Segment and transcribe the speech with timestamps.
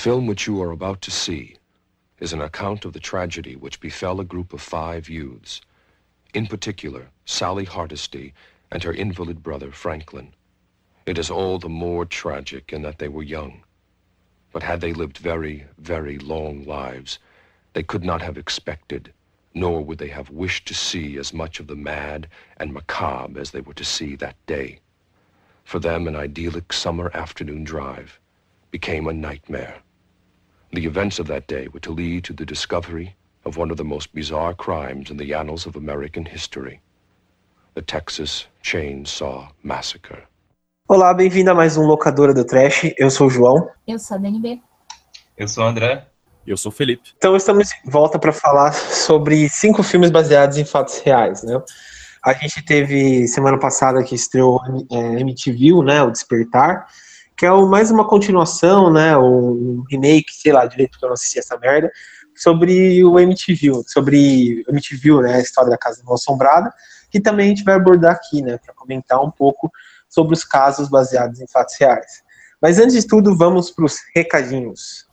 [0.00, 1.56] The film which you are about to see
[2.20, 5.60] is an account of the tragedy which befell a group of five youths,
[6.32, 8.32] in particular, Sally Hardesty
[8.72, 10.32] and her invalid brother, Franklin.
[11.04, 13.62] It is all the more tragic in that they were young.
[14.52, 17.18] But had they lived very, very long lives,
[17.74, 19.12] they could not have expected,
[19.52, 22.26] nor would they have wished to see as much of the mad
[22.56, 24.78] and macabre as they were to see that day.
[25.62, 28.18] For them, an idyllic summer afternoon drive
[28.70, 29.82] became a nightmare.
[30.72, 33.82] The events of that day were to lead to the discovery of one of the
[33.82, 36.80] most bizarre crimes in the annals of American history,
[37.74, 40.28] the Texas Chainsaw Massacre.
[40.86, 42.92] Olá, bem-vindo a mais um Locadora do Trash.
[42.96, 43.68] Eu sou o João.
[43.84, 44.60] Eu sou a DNB.
[45.36, 46.06] Eu sou o André.
[46.46, 47.14] Eu sou o Felipe.
[47.16, 51.60] Então estamos de volta para falar sobre cinco filmes baseados em fatos reais, né?
[52.24, 54.60] A gente teve semana passada que estreou
[54.92, 56.86] é, MTV, né, o Despertar,
[57.40, 61.14] que é o, mais uma continuação, né, um remake, sei lá, direito que eu não
[61.14, 61.90] assisti essa merda,
[62.36, 66.70] sobre o MTV, sobre o MTV, né, a história da Casa Mal Assombrada,
[67.10, 69.72] que também a gente vai abordar aqui, né, para comentar um pouco
[70.06, 72.22] sobre os casos baseados em fatos reais.
[72.60, 75.08] Mas antes de tudo, vamos para os recadinhos.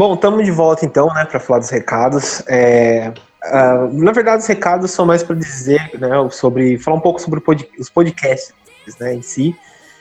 [0.00, 2.42] Bom, estamos de volta então, né, para falar dos recados.
[2.48, 3.12] É,
[3.44, 7.38] uh, na verdade, os recados são mais para dizer, né, sobre falar um pouco sobre
[7.38, 8.54] pod, os podcasts,
[8.98, 9.54] né, em si,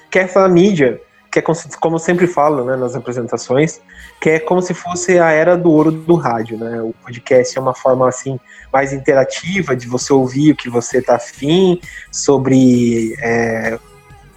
[0.10, 3.82] que é essa mídia, que é como, sempre falo, né, nas apresentações,
[4.22, 6.82] que é como se fosse a era do ouro do rádio, né?
[6.82, 8.40] O podcast é uma forma assim
[8.72, 13.78] mais interativa de você ouvir o que você está afim sobre é,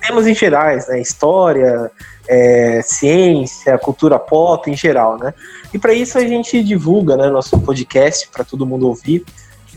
[0.06, 1.00] temas em gerais, né?
[1.00, 1.90] História,
[2.28, 5.32] é, ciência, cultura pop em geral, né?
[5.72, 9.24] E para isso a gente divulga, né, nosso podcast para todo mundo ouvir,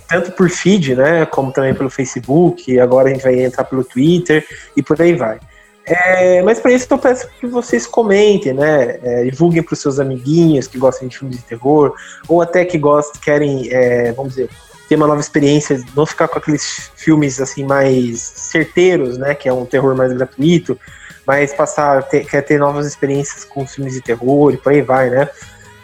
[0.07, 2.79] tanto por feed, né, como também pelo Facebook.
[2.79, 5.39] Agora a gente vai entrar pelo Twitter e por aí vai.
[5.87, 8.99] É, mas para isso eu peço que vocês comentem, né?
[9.03, 11.93] É, divulguem para os seus amiguinhos que gostam de filmes de terror,
[12.27, 14.49] ou até que gostam, querem, é, vamos dizer,
[14.87, 19.53] ter uma nova experiência, não ficar com aqueles filmes assim mais certeiros, né, que é
[19.53, 20.79] um terror mais gratuito,
[21.25, 25.09] mas passar ter, quer ter novas experiências com filmes de terror e por aí vai,
[25.09, 25.27] né?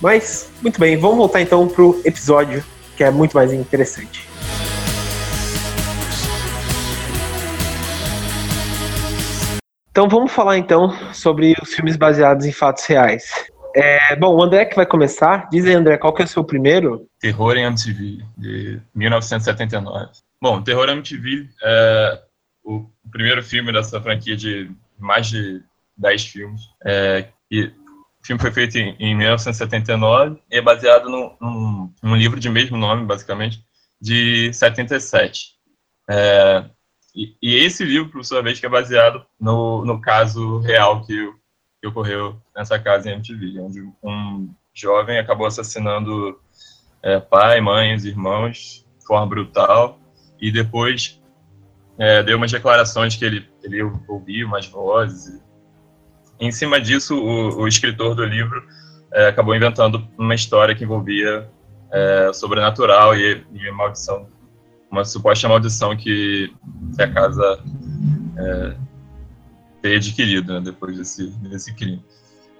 [0.00, 2.62] Mas, muito bem, vamos voltar então pro episódio
[2.96, 4.26] que é muito mais interessante.
[9.90, 13.24] Então vamos falar então sobre os filmes baseados em fatos reais.
[13.78, 15.50] É, bom, o André que vai começar.
[15.50, 17.06] Diz aí, André, qual que é o seu primeiro?
[17.20, 20.12] Terror em MTV, de 1979.
[20.40, 22.22] Bom, Terror em MTV é
[22.64, 25.62] o primeiro filme dessa franquia de mais de
[25.94, 26.62] 10 filmes.
[26.86, 32.16] É, e o filme foi feito em, em 1979 e é baseado num, num, num,
[32.16, 33.62] livro de mesmo nome, basicamente,
[34.00, 35.50] de 77.
[36.08, 36.64] É,
[37.14, 41.30] e, e, esse livro, por sua vez, que é baseado no, no caso real que,
[41.86, 46.38] que ocorreu nessa casa em MTV, onde um jovem acabou assassinando
[47.02, 49.98] é, pai, mãe, os irmãos de forma brutal
[50.40, 51.22] e depois
[51.98, 55.40] é, deu umas declarações que ele, ele ouviu umas vozes.
[56.40, 58.62] Em cima disso, o, o escritor do livro
[59.12, 61.48] é, acabou inventando uma história que envolvia
[61.92, 64.28] é, sobrenatural e, e maldição
[64.90, 66.52] uma suposta maldição que,
[66.94, 67.58] que a casa
[69.94, 72.02] adquirido né, depois desse, desse crime.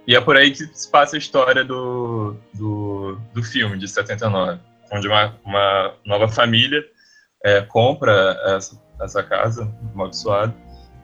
[0.07, 4.61] E é por aí que se passa a história do, do, do filme, de 79,
[4.93, 6.85] onde uma, uma nova família
[7.45, 10.55] é, compra essa, essa casa amaldiçoada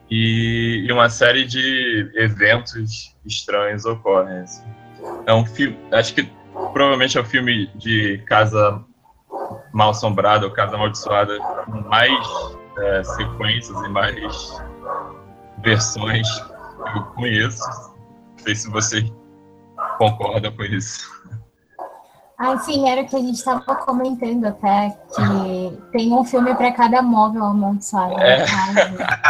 [0.08, 4.38] e, e uma série de eventos estranhos ocorrem.
[4.38, 4.64] Assim.
[5.26, 6.30] É um filme, acho que
[6.72, 8.84] provavelmente é um filme de casa
[9.72, 12.28] Mal Assombrada ou Casa Amaldiçoada com mais
[12.78, 14.62] é, sequências e mais
[15.58, 17.68] versões que eu conheço.
[17.68, 19.12] Não sei se você
[19.98, 21.10] concorda com isso.
[22.44, 26.72] Ah, sim, era o que a gente estava comentando até, que tem um filme para
[26.72, 28.18] cada móvel amaldiçoado.
[28.18, 28.44] É.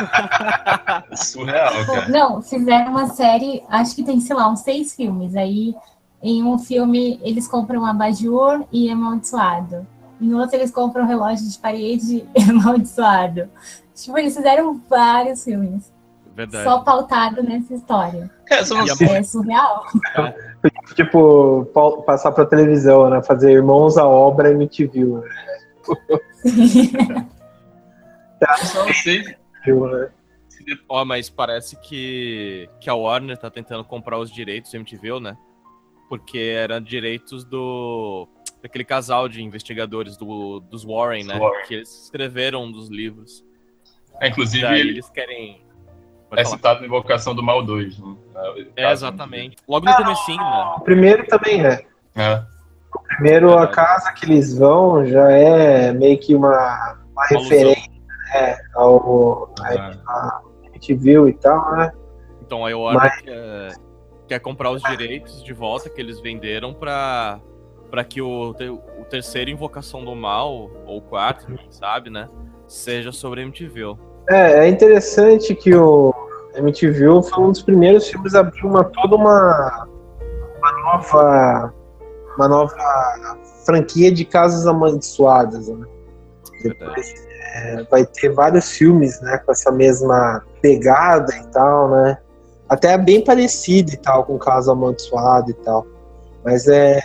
[1.14, 2.08] Surreal, cara.
[2.08, 5.36] Não, fizeram uma série, acho que tem, sei lá, uns seis filmes.
[5.36, 5.74] Aí
[6.22, 9.86] Em um filme, eles compram um abajur e amaldiçoado.
[10.18, 13.50] Em outro, eles compram um relógio de parede e amaldiçoado.
[13.94, 15.91] Tipo, eles fizeram vários filmes.
[16.34, 16.64] Verdade.
[16.64, 18.30] Só pautado nessa história.
[18.50, 19.84] É, E assim, É surreal.
[20.94, 23.22] Tipo, pa- passar pra televisão, né?
[23.22, 25.22] Fazer Irmãos à Obra MTV, né?
[28.64, 29.24] só não sei
[29.64, 30.10] Viu, né?
[30.88, 35.36] Ó, mas parece que, que a Warner tá tentando comprar os direitos do MTV, né?
[36.08, 38.28] Porque eram direitos do
[38.62, 41.36] daquele casal de investigadores do, dos Warren, né?
[41.38, 41.66] Warren.
[41.66, 43.44] Que eles escreveram um dos livros.
[44.20, 45.64] É, inclusive, Daí ele eles querem.
[46.32, 46.56] É falar.
[46.56, 47.98] citado na Invocação do Mal 2.
[47.98, 48.16] Né?
[48.76, 49.56] É, exatamente.
[49.68, 50.74] Logo no comecinho, né?
[50.76, 51.80] O primeiro também, né?
[52.14, 52.42] É.
[53.16, 57.90] Primeiro, a casa que eles vão já é meio que uma, uma referência
[58.34, 60.68] né, ao a é.
[60.68, 61.92] MTV e tal, né?
[62.40, 63.68] Então a Warner quer,
[64.28, 67.40] quer comprar os direitos de volta que eles venderam pra,
[67.90, 72.28] pra que o, o terceiro Invocação do Mal, ou o quarto, quem sabe, né?
[72.66, 73.96] Seja sobre MTV.
[74.30, 76.14] É, é interessante que o
[76.54, 79.88] MTV foi um dos primeiros filmes a abrir uma, toda uma,
[80.58, 81.74] uma nova
[82.36, 82.74] uma nova
[83.64, 85.86] franquia de casas amaldiçoadas, né?
[86.62, 87.14] Depois
[87.54, 92.18] é, vai ter vários filmes, né, com essa mesma pegada e tal, né?
[92.68, 95.86] Até bem parecido e tal com Casa Amaldiçoado e tal.
[96.42, 97.00] Mas é,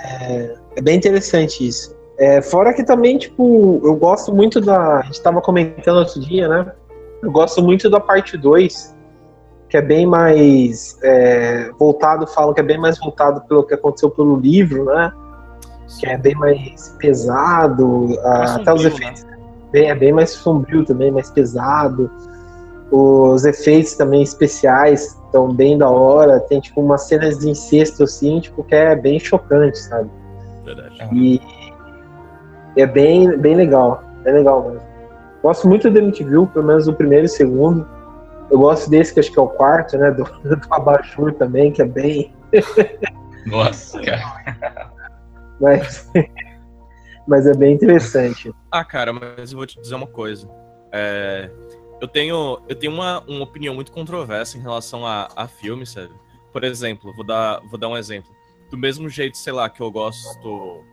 [0.75, 1.95] é bem interessante isso.
[2.17, 4.99] É, fora que também, tipo, eu gosto muito da.
[4.99, 6.71] A gente tava comentando outro dia, né?
[7.27, 8.95] Eu gosto muito da parte 2,
[9.67, 14.09] que é bem mais é, voltado, falam que é bem mais voltado pelo que aconteceu
[14.09, 15.11] pelo livro, né?
[15.99, 19.25] Que é bem mais pesado, Mais até os efeitos
[19.73, 22.09] bem, é bem mais sombrio também, mais pesado.
[22.89, 26.39] Os efeitos também especiais estão bem da hora.
[26.39, 30.09] Tem tipo umas cenas de incesto assim, tipo, que é bem chocante, sabe?
[30.63, 31.09] Verdade.
[31.11, 31.41] E
[32.77, 34.01] é bem, bem legal.
[34.23, 34.86] É legal mesmo.
[35.41, 37.87] Gosto muito do MTV, pelo menos o primeiro e o segundo.
[38.49, 40.11] Eu gosto desse, que acho que é o quarto, né?
[40.11, 42.33] Do, do Abajur também, que é bem.
[43.45, 44.91] Nossa, cara.
[45.59, 46.09] Mas,
[47.27, 48.53] mas é bem interessante.
[48.71, 50.47] Ah, cara, mas eu vou te dizer uma coisa.
[50.91, 51.49] É,
[51.99, 56.13] eu tenho, eu tenho uma, uma opinião muito controversa em relação a, a filmes, sabe?
[56.51, 58.31] Por exemplo, vou dar, vou dar um exemplo.
[58.69, 60.83] Do mesmo jeito, sei lá, que eu gosto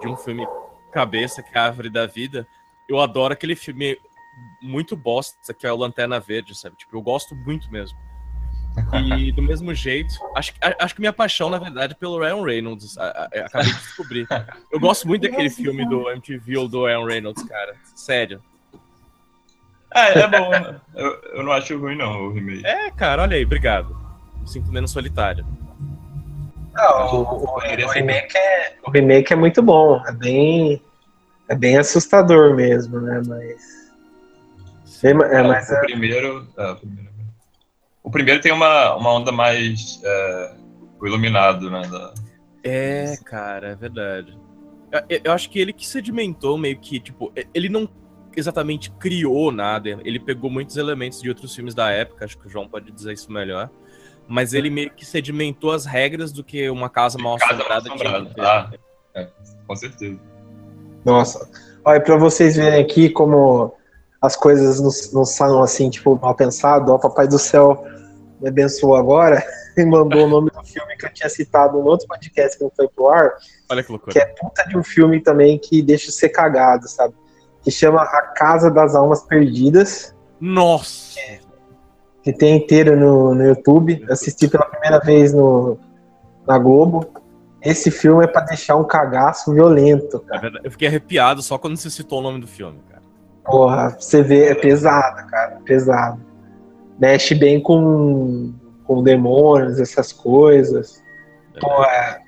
[0.00, 0.46] de um filme
[0.92, 2.46] cabeça, que é a Árvore da Vida,
[2.88, 3.98] eu adoro aquele filme
[4.62, 6.76] muito bosta, que é o Lanterna Verde, sabe?
[6.76, 7.96] Tipo, eu gosto muito mesmo.
[9.16, 12.18] E do mesmo jeito, acho, que- a- acho que minha paixão, na verdade, é pelo
[12.20, 12.96] Ryan Reynolds.
[12.96, 14.26] a- a- a- acabei de descobrir.
[14.70, 17.74] Eu gosto muito daquele filme do MTV ou do Ryan Reynolds, cara.
[17.96, 18.40] Sério.
[19.92, 20.50] Ah, é bom.
[20.50, 20.80] né?
[20.94, 22.64] Eu, eu não acho ruim, não, o remake.
[22.64, 23.96] É, cara, olha aí, obrigado.
[24.40, 25.44] Me sinto menos solitário.
[26.74, 30.00] Não, o, o- o remake é, o remake é muito bom.
[30.06, 30.80] É bem,
[31.48, 33.22] é bem assustador mesmo, né?
[33.26, 33.88] Mas.
[35.02, 36.48] bem ma- é, mas o é- primeiro.
[36.56, 37.08] é, o primeiro.
[38.02, 40.00] O primeiro tem uma, uma onda mais.
[40.04, 40.54] É,
[41.00, 41.82] o iluminado, né?
[41.82, 42.14] da-
[42.64, 44.36] É, cara, é verdade.
[45.08, 47.88] Eu, eu acho que ele que sedimentou meio que, tipo, ele não
[48.34, 52.50] exatamente criou nada, ele pegou muitos elementos de outros filmes da época, acho que o
[52.50, 53.68] João pode dizer isso melhor,
[54.28, 58.30] mas ele meio que sedimentou as regras do que uma casa mal Casa Mal assombrada
[58.32, 58.70] tinha ah.
[59.14, 59.28] É,
[59.66, 60.20] com certeza.
[61.04, 61.48] Nossa.
[61.84, 63.74] Olha, pra vocês verem aqui como
[64.20, 64.90] as coisas não,
[65.20, 67.84] não são assim, tipo, mal pensado, ó, Papai do Céu
[68.40, 69.42] me abençoou agora
[69.76, 72.70] e mandou o nome do filme que eu tinha citado no outro podcast que não
[72.74, 73.32] foi pro ar,
[73.70, 74.12] Olha que loucura.
[74.12, 77.14] que é puta de um filme também que deixa você cagado, sabe?
[77.62, 81.18] Que chama A Casa das Almas Perdidas, Nossa!
[82.22, 84.04] que tem inteiro no, no YouTube.
[84.10, 85.78] Assisti pela primeira vez no,
[86.46, 87.06] na Globo.
[87.62, 90.60] Esse filme é pra deixar um cagaço violento, É cara.
[90.62, 93.02] Eu fiquei arrepiado só quando você citou o nome do filme, cara.
[93.44, 96.20] Porra, você vê, é pesado, cara, pesado.
[96.98, 98.52] Mexe bem com,
[98.84, 101.02] com demônios, essas coisas.
[101.60, 102.20] Pô, é,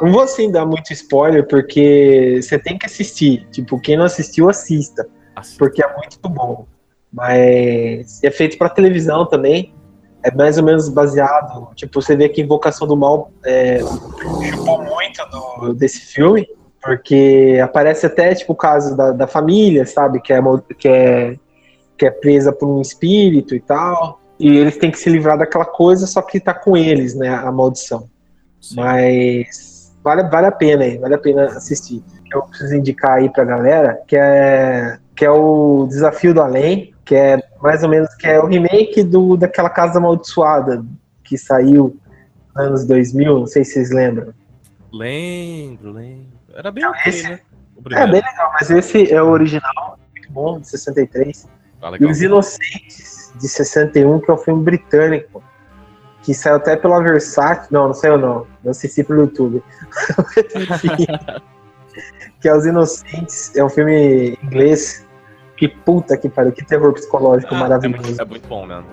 [0.00, 3.46] não vou assim dar muito spoiler, porque você tem que assistir.
[3.50, 6.66] Tipo, quem não assistiu, assista, Assim, porque é muito bom.
[7.12, 9.74] Mas é feito pra televisão também.
[10.22, 11.68] É mais ou menos baseado.
[11.74, 13.78] Tipo, você vê que Invocação do Mal é,
[14.50, 16.46] chupou muito do- desse filme.
[16.80, 20.20] Porque aparece até, tipo, o caso da, da família, sabe?
[20.20, 20.40] Que é,
[20.78, 21.36] que, é,
[21.98, 24.20] que é presa por um espírito e tal.
[24.38, 27.28] E eles têm que se livrar daquela coisa, só que tá com eles, né?
[27.28, 28.08] A maldição.
[28.60, 28.76] sim.
[28.76, 32.02] Mas vale, vale a pena aí, vale a pena assistir.
[32.32, 37.14] Eu preciso indicar aí pra galera, que é, que é o Desafio do Além, que
[37.16, 40.84] é mais ou menos que é o remake do, daquela Casa Amaldiçoada
[41.24, 41.96] que saiu
[42.54, 44.34] nos anos 2000, não sei se vocês lembram.
[44.92, 46.26] Lembro, lembro.
[46.54, 47.40] Era bem ok, esse- né?
[47.92, 51.46] É bem legal, mas esse é o original, muito bom, de 63.
[51.80, 52.10] Ah, E legal.
[52.10, 55.42] Os Inocentes, de 61, que é um filme britânico.
[56.22, 57.72] Que saiu até pela Versace.
[57.72, 58.46] Não, não saiu não.
[58.64, 59.62] Eu assisti pelo YouTube.
[60.54, 61.06] Enfim,
[62.40, 63.54] que é Os Inocentes.
[63.56, 65.06] É um filme inglês.
[65.58, 66.52] Que puta que pariu.
[66.52, 68.02] Que terror psicológico Ah, é, maravilhoso.
[68.06, 68.84] muito, é muito bom mesmo.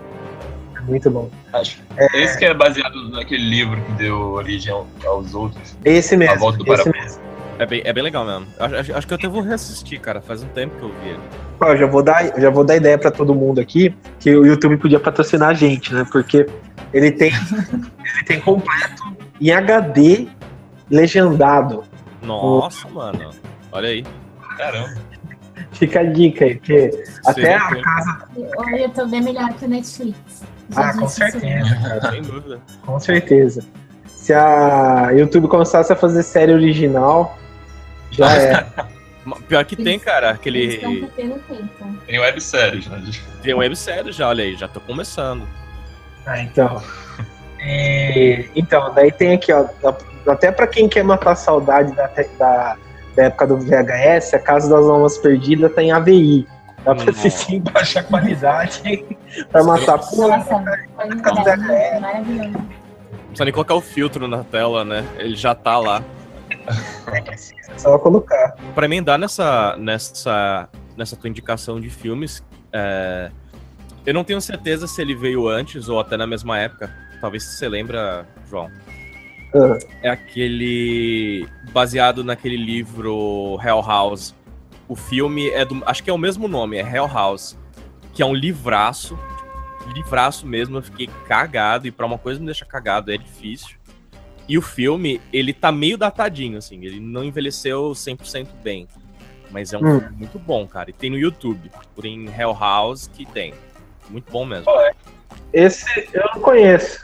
[0.76, 1.30] É muito bom.
[1.54, 1.80] Acho.
[2.16, 5.78] Esse que é baseado naquele livro que deu origem ao- aos outros.
[5.86, 6.84] Esse A Volta mesmo.
[6.86, 7.22] do mesmo.
[7.58, 8.48] É bem, é bem legal mesmo.
[8.60, 10.20] Acho, acho- que eu até vou reassistir, cara.
[10.22, 11.20] Faz um tempo que eu vi ele.
[11.62, 14.46] Ó, eu já vou dar, já vou dar ideia pra todo mundo aqui que o
[14.46, 16.06] YouTube podia patrocinar a gente, né?
[16.12, 16.46] Porque
[16.94, 17.32] ele tem,
[18.04, 19.04] ele tem completo
[19.40, 20.28] em HD
[20.90, 21.84] legendado.
[22.22, 23.30] Nossa, mano.
[23.72, 24.04] Olha aí.
[24.58, 24.96] Caramba.
[25.76, 26.92] Fica a dica aí, porque
[27.26, 28.28] até Seria a casa.
[28.58, 30.18] O YouTube é melhor que o Netflix.
[30.70, 32.60] Já Ah, com isso certeza, cara, Sem dúvida.
[32.86, 33.64] com certeza.
[34.08, 37.38] Se a YouTube começasse a fazer série original,
[38.12, 38.66] já é.
[39.48, 40.38] Pior que tem, cara.
[40.46, 41.08] Eles Aquele.
[42.08, 43.04] Tem webséries, né?
[43.42, 44.56] Tem websérie já, olha aí.
[44.56, 45.48] Já tô começando.
[46.26, 46.82] Ah, então.
[47.60, 49.66] E, então, daí tem aqui, ó.
[50.28, 52.78] Até pra quem quer matar a saudade da, da,
[53.16, 56.48] da época do VHS, a Casa das Almas Perdidas tem AVI.
[56.84, 59.04] Dá pra assistir em baixa qualidade
[59.52, 59.98] pra matar.
[59.98, 60.64] Pô, Nossa,
[61.24, 61.62] qualidade
[62.00, 62.52] maravilhoso.
[62.52, 65.04] Não precisa nem colocar o filtro na tela, né?
[65.18, 66.04] Ele já tá lá.
[67.12, 68.56] é só colocar.
[68.76, 73.32] Pra emendar nessa, nessa, nessa tua indicação de filmes, é,
[74.06, 76.94] eu não tenho certeza se ele veio antes ou até na mesma época.
[77.20, 78.70] Talvez você lembra, João.
[79.54, 79.78] Ah.
[80.02, 84.36] É aquele baseado naquele livro Hell House.
[84.88, 87.58] O filme é do, acho que é o mesmo nome, é Hell House,
[88.14, 89.18] que é um livraço,
[89.94, 90.78] livraço mesmo.
[90.78, 93.78] Eu fiquei cagado e pra uma coisa me deixa cagado é difícil.
[94.48, 98.88] E o filme, ele tá meio datadinho, assim, ele não envelheceu 100% bem.
[99.50, 100.00] Mas é um Hum.
[100.02, 100.90] filme muito bom, cara.
[100.90, 103.54] E tem no YouTube, por em Hell House, que tem.
[104.10, 104.66] Muito bom mesmo.
[105.52, 107.00] Esse eu não conheço.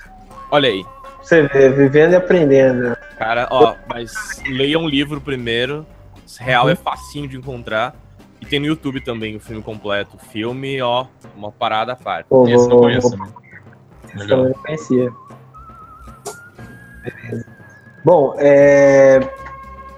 [0.51, 0.85] Olha aí,
[1.21, 2.95] Você vê, vivendo e aprendendo.
[3.17, 5.85] cara, ó, mas leia um livro primeiro.
[6.39, 7.93] Real é facinho de encontrar.
[8.39, 10.17] E tem no YouTube também o filme completo.
[10.31, 12.27] Filme, ó, uma parada à parte.
[12.27, 14.27] Pô, Esse eu vou- conheço vou- também.
[14.29, 15.11] Eu não conhecia.
[17.03, 17.45] Beleza.
[18.03, 19.19] Bom, é...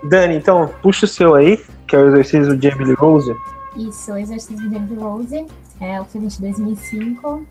[0.03, 3.33] Dani, então, puxa o seu aí, que é o exercício de Emily Rose.
[3.77, 5.45] Isso, o Exorcismo de Emily Rose,
[5.79, 7.47] é o filme de 2005.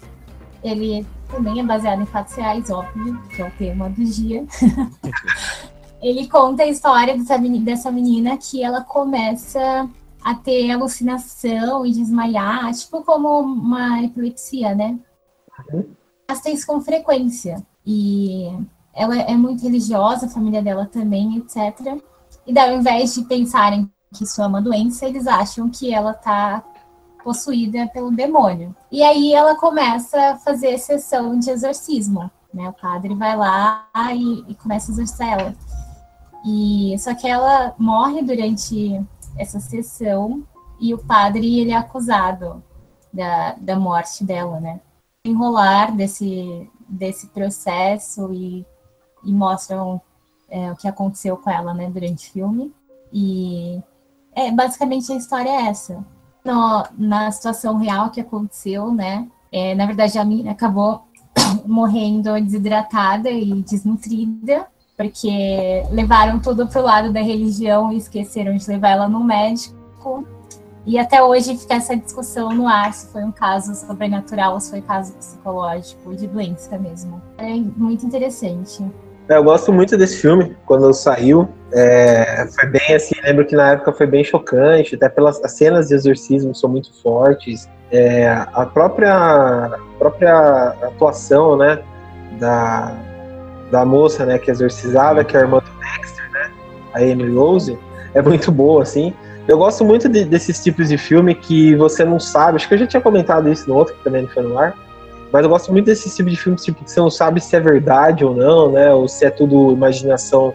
[0.63, 4.45] Ele também é baseado em fatos reais, óbvio, que é o tema do dia.
[6.01, 9.89] Ele conta a história dessa menina, dessa menina que ela começa
[10.23, 14.99] a ter alucinação e desmaiar, tipo como uma epilepsia, né?
[15.73, 15.85] Uhum.
[16.29, 17.65] Elas têm isso com frequência.
[17.87, 18.49] E
[18.93, 21.99] ela é muito religiosa, a família dela também, etc.
[22.47, 26.13] E daí, ao invés de pensarem que isso é uma doença, eles acham que ela
[26.13, 26.65] tá
[27.23, 28.75] possuída pelo demônio.
[28.91, 32.69] E aí ela começa a fazer sessão de exorcismo, né?
[32.69, 35.55] O padre vai lá e, e começa a exorcizar ela.
[36.45, 39.01] E só que ela morre durante
[39.39, 40.43] essa sessão
[40.81, 42.63] e o padre ele é acusado
[43.13, 44.81] da, da morte dela, né?
[45.25, 48.67] Enrolar desse desse processo e,
[49.25, 50.01] e mostram
[50.49, 52.75] é, o que aconteceu com ela, né, durante o filme.
[53.11, 53.81] E
[54.35, 56.05] é, basicamente a história é essa.
[56.45, 59.29] No, na situação real que aconteceu, né?
[59.53, 61.03] é, na verdade, a menina acabou
[61.67, 68.91] morrendo desidratada e desnutrida, porque levaram tudo pro lado da religião e esqueceram de levar
[68.91, 70.27] ela no médico.
[70.85, 74.71] E até hoje fica essa discussão no ar se foi um caso sobrenatural ou se
[74.71, 77.23] foi caso psicológico, de doença mesmo.
[77.39, 78.85] É muito interessante.
[79.29, 81.49] É, Eu gosto muito desse filme, quando saiu.
[81.73, 85.89] É, foi bem assim, lembro que na época foi bem chocante, até pelas as cenas
[85.89, 87.69] de exorcismo são muito fortes.
[87.91, 91.79] É, a própria, a própria atuação, né,
[92.39, 92.95] da,
[93.71, 96.51] da moça, né, que é exorcizada, que é a irmã do Dexter, né,
[96.95, 97.79] a Amy Rose,
[98.15, 99.15] é muito boa, assim.
[99.49, 102.79] Eu gosto muito de- desses tipos de filme que você não sabe, acho que eu
[102.79, 104.75] já tinha comentado isso no outro, que também foi no ar,
[105.33, 107.61] mas eu gosto muito desses tipos de filmes tipo, que você não sabe se é
[107.61, 108.93] verdade ou não, né?
[108.93, 110.55] Ou se é tudo imaginação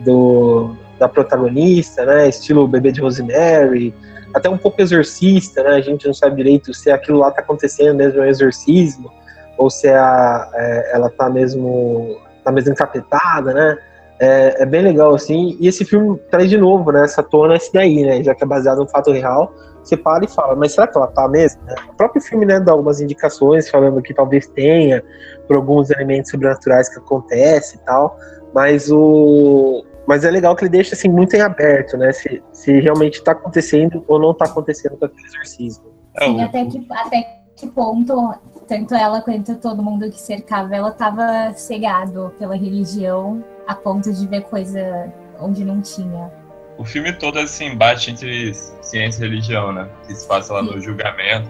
[0.00, 2.28] do, da protagonista, né?
[2.28, 3.94] Estilo Bebê de Rosemary,
[4.34, 5.70] até um pouco exorcista, né?
[5.70, 9.10] A gente não sabe direito se aquilo lá tá acontecendo mesmo é um exorcismo,
[9.56, 13.78] ou se é a, é, ela tá mesmo, tá mesmo encapetada, né?
[14.20, 15.56] É, é bem legal, assim.
[15.58, 17.04] E esse filme traz de novo, né?
[17.04, 18.22] Essa tona esse daí, né?
[18.22, 19.54] Já que é baseado no fato real,
[19.88, 21.62] você para e fala, mas será que ela tá mesmo?
[21.64, 21.74] né?
[21.90, 25.02] O próprio filme, né, dá algumas indicações falando que talvez tenha
[25.46, 28.16] por alguns elementos sobrenaturais que acontecem e tal,
[28.54, 32.12] mas o, Mas é legal que ele deixa assim muito em aberto, né?
[32.12, 35.84] Se, se realmente tá acontecendo ou não tá acontecendo com aquele exorcismo.
[36.18, 38.34] Sim, até que, até que ponto,
[38.66, 44.26] tanto ela quanto todo mundo que cercava ela tava cegado pela religião a ponto de
[44.26, 46.32] ver coisa onde não tinha.
[46.78, 49.88] O filme todo é esse embate entre ciência e religião, né?
[50.06, 51.48] Que se passa lá no julgamento.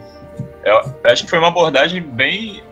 [0.65, 2.63] Eu acho que foi uma abordagem bem.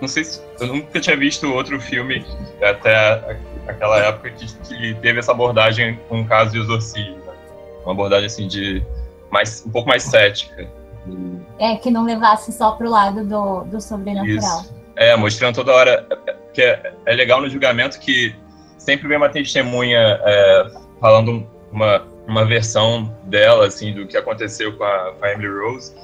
[0.00, 0.44] Não sei se.
[0.60, 2.24] Eu nunca tinha visto outro filme
[2.62, 7.16] até aquela época que, que teve essa abordagem com o caso de exorcismo.
[7.16, 7.32] Né?
[7.82, 8.84] Uma abordagem assim de.
[9.30, 10.68] Mais, um pouco mais cética.
[11.58, 14.60] É, que não levasse só pro lado do, do sobrenatural.
[14.60, 14.74] Isso.
[14.96, 16.06] É, mostrando toda hora.
[16.52, 18.36] Que é, é legal no julgamento que
[18.76, 24.84] sempre vem uma testemunha é, falando uma, uma versão dela, assim, do que aconteceu com
[24.84, 25.94] a, com a Emily Rose,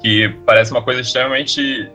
[0.00, 1.90] que parece uma coisa extremamente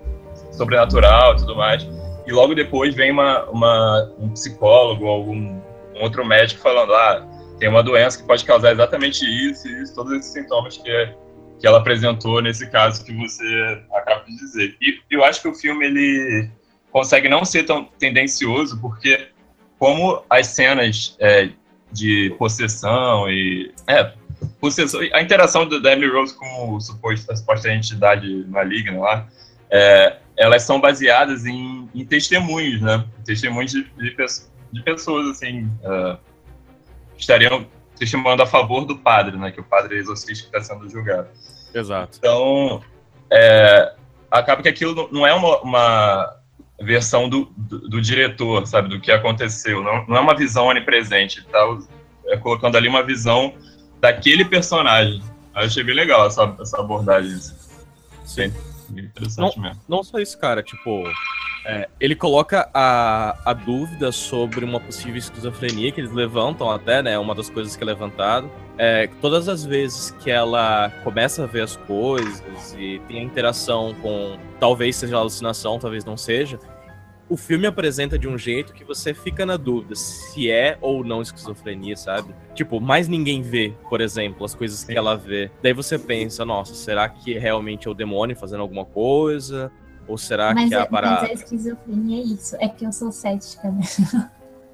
[0.52, 1.88] sobrenatural e tudo mais.
[2.28, 5.62] E logo depois vem uma, uma, um psicólogo algum
[5.96, 7.26] um outro médico falando: ah,
[7.58, 11.16] tem uma doença que pode causar exatamente isso e isso, todos esses sintomas que, é,
[11.60, 14.76] que ela apresentou nesse caso que você acaba de dizer.
[14.82, 16.50] E eu acho que o filme ele
[16.92, 19.30] consegue não ser tão tendencioso, porque
[19.80, 21.50] como as cenas é,
[21.96, 23.74] de possessão e.
[23.88, 24.14] É,
[24.60, 29.28] possessão, a interação da Emily Rose com o suposto, a suposta entidade maligna lá,
[29.70, 33.06] é, elas são baseadas em, em, testemunhos, né?
[33.24, 34.16] Testemunhos de, de,
[34.72, 36.18] de pessoas, assim, uh,
[37.18, 37.66] estariam
[37.98, 39.51] testemunhando a favor do padre, né?
[39.51, 41.29] Que o padre exorcista está sendo julgado.
[41.74, 42.18] Exato.
[42.18, 42.81] Então,
[43.31, 43.94] é,
[44.29, 46.36] acaba que aquilo não é uma, uma
[46.81, 49.81] versão do, do, do, diretor, sabe, do que aconteceu.
[49.83, 51.59] Não, não é uma visão onipresente, tá
[52.27, 53.53] é colocando ali uma visão
[54.00, 55.22] daquele personagem.
[55.55, 57.38] Eu achei bem legal essa, essa abordagem.
[58.25, 58.51] Sim.
[58.90, 59.81] interessante não, mesmo.
[59.88, 61.03] Não só isso, cara, tipo,
[61.66, 67.18] é, ele coloca a, a dúvida sobre uma possível esquizofrenia que eles levantam até, né?
[67.18, 68.50] Uma das coisas que é levantado.
[68.78, 73.96] É, todas as vezes que ela começa a ver as coisas e tem a interação
[74.01, 76.60] com talvez seja alucinação, talvez não seja,
[77.28, 81.22] o filme apresenta de um jeito que você fica na dúvida se é ou não
[81.22, 82.36] esquizofrenia, sabe?
[82.54, 85.50] Tipo, mais ninguém vê, por exemplo, as coisas que ela vê.
[85.64, 89.72] Daí você pensa, nossa, será que realmente é o demônio fazendo alguma coisa?
[90.07, 91.22] Ou será mas, que é a parada?
[91.22, 93.81] Mas a esquizofrenia é isso, é que eu sou cética, né?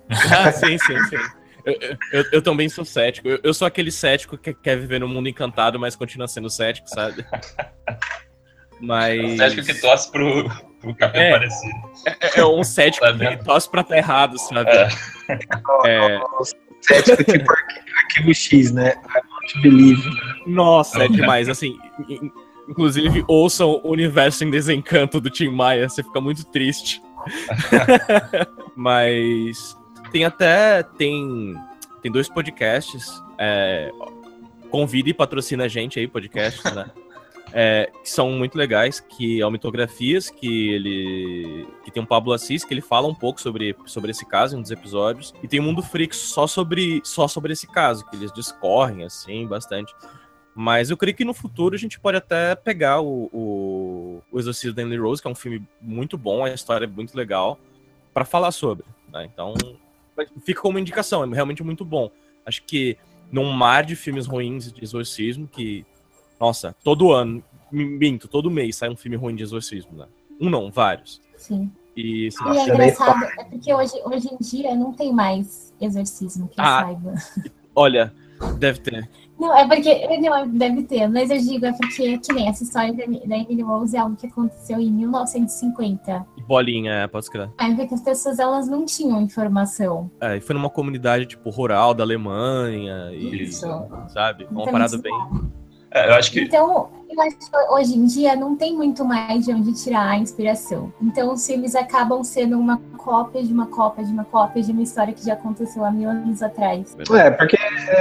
[0.09, 1.17] ah, sim, sim, sim.
[1.65, 3.27] Eu, eu, eu, também sou cético.
[3.27, 6.89] Eu, eu, sou aquele cético que quer viver no mundo encantado, mas continua sendo cético,
[6.89, 7.25] sabe?
[8.81, 9.33] Mas.
[9.33, 11.75] O cético que torce pro, pro cabelo é, parecido.
[12.07, 14.71] É, é, um cético que torce pra estar errado, sabe?
[14.71, 14.87] É.
[15.85, 16.19] é...
[16.81, 17.45] Cético tipo
[18.03, 18.93] arquivo X, né?
[18.93, 20.09] I want to believe.
[20.47, 21.47] Nossa, é demais.
[21.47, 21.77] Assim,
[22.67, 27.01] inclusive, ouçam o Universo em Desencanto do Tim Maia, você fica muito triste.
[28.75, 29.77] Mas
[30.11, 30.83] tem até.
[30.83, 31.55] Tem,
[32.01, 33.21] tem dois podcasts.
[33.37, 33.91] É,
[34.69, 36.89] convida e patrocina a gente aí, podcasts, né?
[37.53, 42.31] É, que são muito legais, que é o Mitografias, que ele que tem um Pablo
[42.31, 45.49] Assis, que ele fala um pouco sobre, sobre esse caso em um dos episódios, e
[45.49, 49.93] tem o Mundo Freaks só sobre, só sobre esse caso, que eles discorrem, assim, bastante.
[50.53, 54.75] Mas eu creio que no futuro a gente pode até pegar o, o, o Exorcismo
[54.75, 57.57] da Emily Rose, que é um filme muito bom, a história é muito legal,
[58.13, 58.85] para falar sobre.
[59.11, 59.29] Né?
[59.31, 59.53] Então,
[60.43, 62.11] fica como indicação, é realmente muito bom.
[62.45, 62.97] Acho que
[63.31, 65.85] num mar de filmes ruins de exorcismo, que,
[66.39, 70.07] nossa, todo ano, minto, todo mês sai um filme ruim de exorcismo, né?
[70.39, 71.21] Um não, vários.
[71.37, 71.71] Sim.
[71.95, 76.47] E, assim, e é engraçado, é porque hoje, hoje em dia não tem mais exorcismo
[76.47, 77.13] que ah, saiba.
[77.75, 78.13] Olha,
[78.57, 79.09] deve ter.
[79.41, 80.19] Não, é porque.
[80.19, 83.63] Não, deve ter, mas eu digo, é porque que nem essa história da, da Emily
[83.63, 86.27] Rose é algo que aconteceu em 1950.
[86.47, 87.49] Bolinha, é, pode escrever.
[87.59, 90.11] É porque as pessoas elas não tinham informação.
[90.21, 93.09] É, e foi numa comunidade, tipo, rural da Alemanha.
[93.13, 93.65] E, Isso.
[94.09, 94.45] Sabe?
[94.51, 95.11] Uma então, parada bem.
[95.93, 96.41] É, eu acho que...
[96.41, 100.17] Então, eu acho que hoje em dia não tem muito mais de onde tirar a
[100.17, 100.91] inspiração.
[101.01, 104.81] Então, os filmes acabam sendo uma cópia de uma cópia de uma cópia de uma
[104.81, 106.95] história que já aconteceu há mil anos atrás.
[107.13, 107.57] É, porque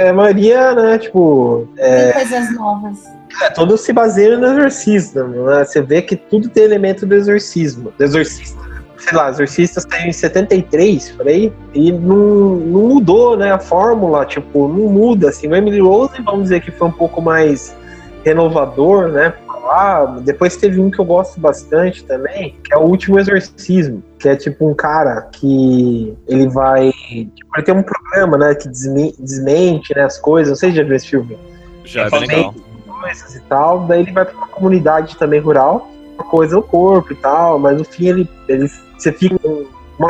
[0.07, 1.67] a maioria, né, tipo.
[1.77, 2.11] É...
[2.11, 3.05] Tem coisas novas.
[3.41, 5.63] É, tudo se baseia no exorcismo, né?
[5.63, 8.59] Você vê que tudo tem elemento do exorcismo, do exorcista.
[8.97, 14.25] Sei lá, exorcistas tem em 73, por aí, e não, não mudou, né, a fórmula,
[14.25, 15.47] tipo, não muda, assim.
[15.47, 17.75] O Emily Rose, vamos dizer que foi um pouco mais
[18.23, 19.33] renovador, né?
[19.45, 20.19] Falar.
[20.21, 24.35] Depois teve um que eu gosto bastante também, que é o Último Exorcismo, que é
[24.35, 26.91] tipo um cara que ele vai.
[26.91, 28.55] Tipo, ele tem um programa, né?
[28.55, 30.49] Que desmente né, as coisas.
[30.49, 31.37] Não sei se já viu esse filme.
[31.83, 32.53] Já, é legal.
[32.87, 33.85] Coisas e tal.
[33.87, 37.77] Daí ele vai pra uma comunidade também rural, uma coisa no corpo e tal, mas
[37.77, 39.35] no fim ele, ele você fica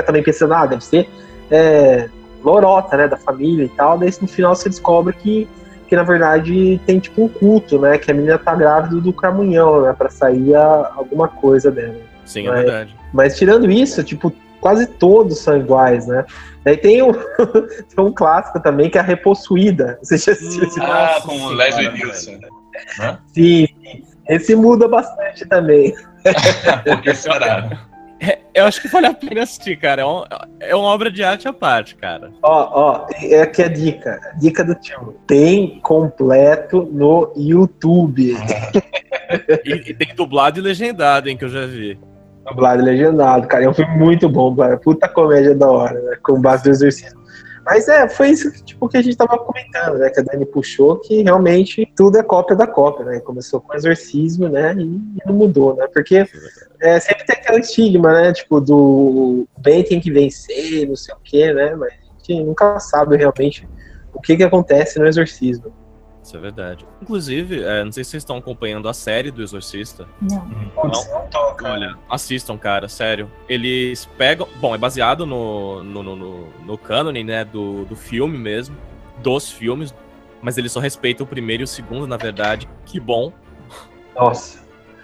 [0.05, 1.09] também pensando, ah, deve ser.
[1.49, 2.09] É,
[2.43, 3.97] lorota, né, da família e tal.
[3.97, 5.47] Daí no final você descobre que,
[5.91, 9.81] que na verdade tem tipo um culto, né, que a menina tá grávida do Cramunhão,
[9.81, 11.97] né, pra sair a, alguma coisa dela.
[12.23, 12.95] Sim, é verdade.
[13.11, 16.23] Mas tirando isso, tipo, quase todos são iguais, né?
[16.63, 17.11] Daí tem um,
[17.93, 19.99] tem um clássico também que é a Repossuída.
[20.01, 22.39] Você já assistiu esse Ah, com o Leslie Nielsen.
[23.33, 24.03] Sim, sim.
[24.29, 25.93] Esse muda bastante também.
[26.85, 27.69] Por que será?
[28.53, 30.01] Eu acho que vale a pena assistir, cara.
[30.01, 30.23] É, um-
[30.59, 32.31] é uma obra de arte à parte, cara.
[32.43, 34.19] Ó, ó, é aqui a dica.
[34.39, 35.15] Dica do tio.
[35.25, 38.35] Tem completo no YouTube.
[39.63, 41.97] E, e tem dublado e legendado, hein, que eu já vi.
[42.45, 43.63] Dublado e legendado, cara.
[43.63, 44.75] É um filme muito bom, cara.
[44.77, 46.17] Puta comédia da hora, né?
[46.21, 47.17] Com base no exercício.
[47.65, 50.09] Mas é, foi isso que, tipo, que a gente tava comentando, né?
[50.09, 53.19] Que a Dani puxou, que realmente tudo é cópia da cópia, né?
[53.19, 54.73] Começou com exorcismo, né?
[54.75, 55.87] E, e não mudou, né?
[55.93, 56.25] Porque
[56.79, 58.33] é, sempre tem aquele estigma, né?
[58.33, 61.75] Tipo, do bem tem que vencer, não sei o quê, né?
[61.75, 63.67] Mas a gente nunca sabe realmente
[64.13, 65.71] o que que acontece no exorcismo.
[66.23, 66.85] Isso é verdade.
[67.01, 70.07] Inclusive, é, não sei se vocês estão acompanhando a série do Exorcista.
[70.21, 70.47] Não.
[70.75, 71.67] Putz, não toca.
[71.71, 73.29] Olha, assistam, cara, sério.
[73.49, 74.47] Eles pegam.
[74.57, 77.43] Bom, é baseado no, no, no, no, no cânone, né?
[77.43, 78.77] Do, do filme mesmo.
[79.23, 79.93] Dos filmes.
[80.43, 82.69] Mas eles só respeitam o primeiro e o segundo, na verdade.
[82.85, 83.33] Que bom.
[84.15, 84.61] Nossa.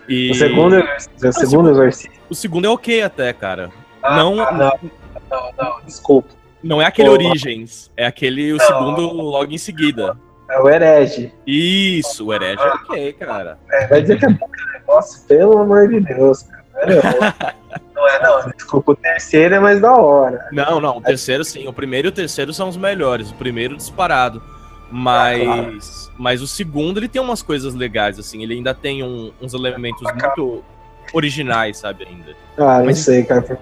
[0.08, 2.13] E O segundo, exorcismo- o segundo exorcismo.
[2.30, 3.71] o segundo é ok até, cara.
[4.01, 4.89] Ah, não, ah, não,
[5.30, 6.30] não, não, desculpa.
[6.63, 7.15] não é aquele Pô.
[7.15, 7.91] Origens.
[7.97, 10.17] É aquele o segundo logo em seguida.
[10.50, 11.32] É o herege.
[11.46, 13.58] Isso, o herege é ok, cara.
[13.72, 16.58] É, vai dizer que é bom negócio, pelo amor de Deus, cara.
[16.86, 17.82] Não é, não.
[17.96, 18.52] não é, não.
[18.52, 20.48] Desculpa, o terceiro é mais da hora.
[20.52, 21.68] Não, não, o terceiro sim.
[21.68, 23.32] O primeiro e o terceiro são os melhores.
[23.32, 24.42] O primeiro disparado.
[24.90, 28.42] Mas, mas o segundo ele tem umas coisas legais, assim.
[28.44, 30.64] Ele ainda tem um- uns elementos muito
[31.14, 32.36] originais, sabe, ainda.
[32.58, 33.60] Ah, não Mas- sei, cara.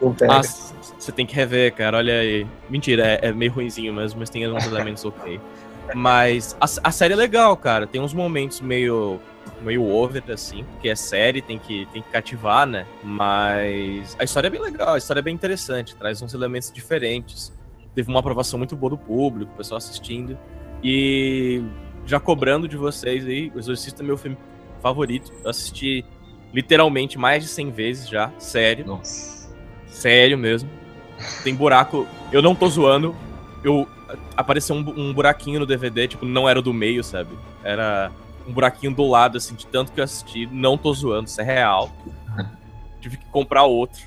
[0.00, 0.32] Não pega.
[0.34, 1.96] Ah, você tem que rever, cara.
[1.98, 2.46] Olha aí.
[2.68, 5.40] Mentira, é, é meio ruinzinho mesmo, mas tem uns elementos ok.
[5.94, 7.86] Mas a, a série é legal, cara.
[7.86, 9.20] Tem uns momentos meio
[9.62, 12.86] meio over, assim, porque é série, tem que, tem que cativar, né?
[13.02, 17.52] Mas a história é bem legal, a história é bem interessante, traz uns elementos diferentes.
[17.94, 20.38] Teve uma aprovação muito boa do público, o pessoal assistindo.
[20.82, 21.62] E
[22.06, 24.36] já cobrando de vocês aí, O Exorcista é meu filme
[24.80, 25.32] favorito.
[25.42, 26.04] Eu assisti
[26.52, 28.86] literalmente mais de 100 vezes já, sério.
[28.86, 29.48] Nossa.
[29.86, 30.70] Sério mesmo.
[31.42, 32.06] Tem buraco.
[32.30, 33.14] Eu não tô zoando.
[33.64, 33.88] Eu.
[34.36, 37.30] Apareceu um, um buraquinho no DVD, tipo, não era do meio, sabe?
[37.62, 38.10] Era
[38.46, 40.46] um buraquinho do lado, assim, de tanto que eu assisti.
[40.46, 41.90] Não tô zoando, isso é real.
[43.00, 44.00] Tive que comprar outro.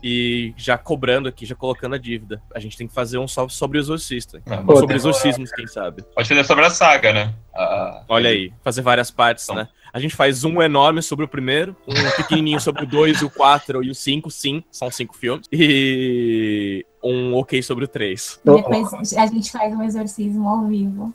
[0.00, 2.40] E já cobrando aqui, já colocando a dívida.
[2.54, 4.40] A gente tem que fazer um só sobre o exorcista.
[4.46, 6.02] Ah, Pô, sobre exorcismos, quem sabe.
[6.14, 7.34] Pode fazer sobre a saga, né?
[7.52, 9.56] Ah, Olha aí, fazer várias partes, Então.
[9.56, 9.68] né?
[9.92, 13.82] A gente faz um enorme sobre o primeiro, um pequenininho sobre o 2, o 4
[13.82, 15.46] e o 5, sim, são cinco filmes.
[15.50, 18.40] E um ok sobre o 3.
[18.44, 18.56] Não.
[18.56, 21.12] Depois a gente faz um exorcismo ao vivo.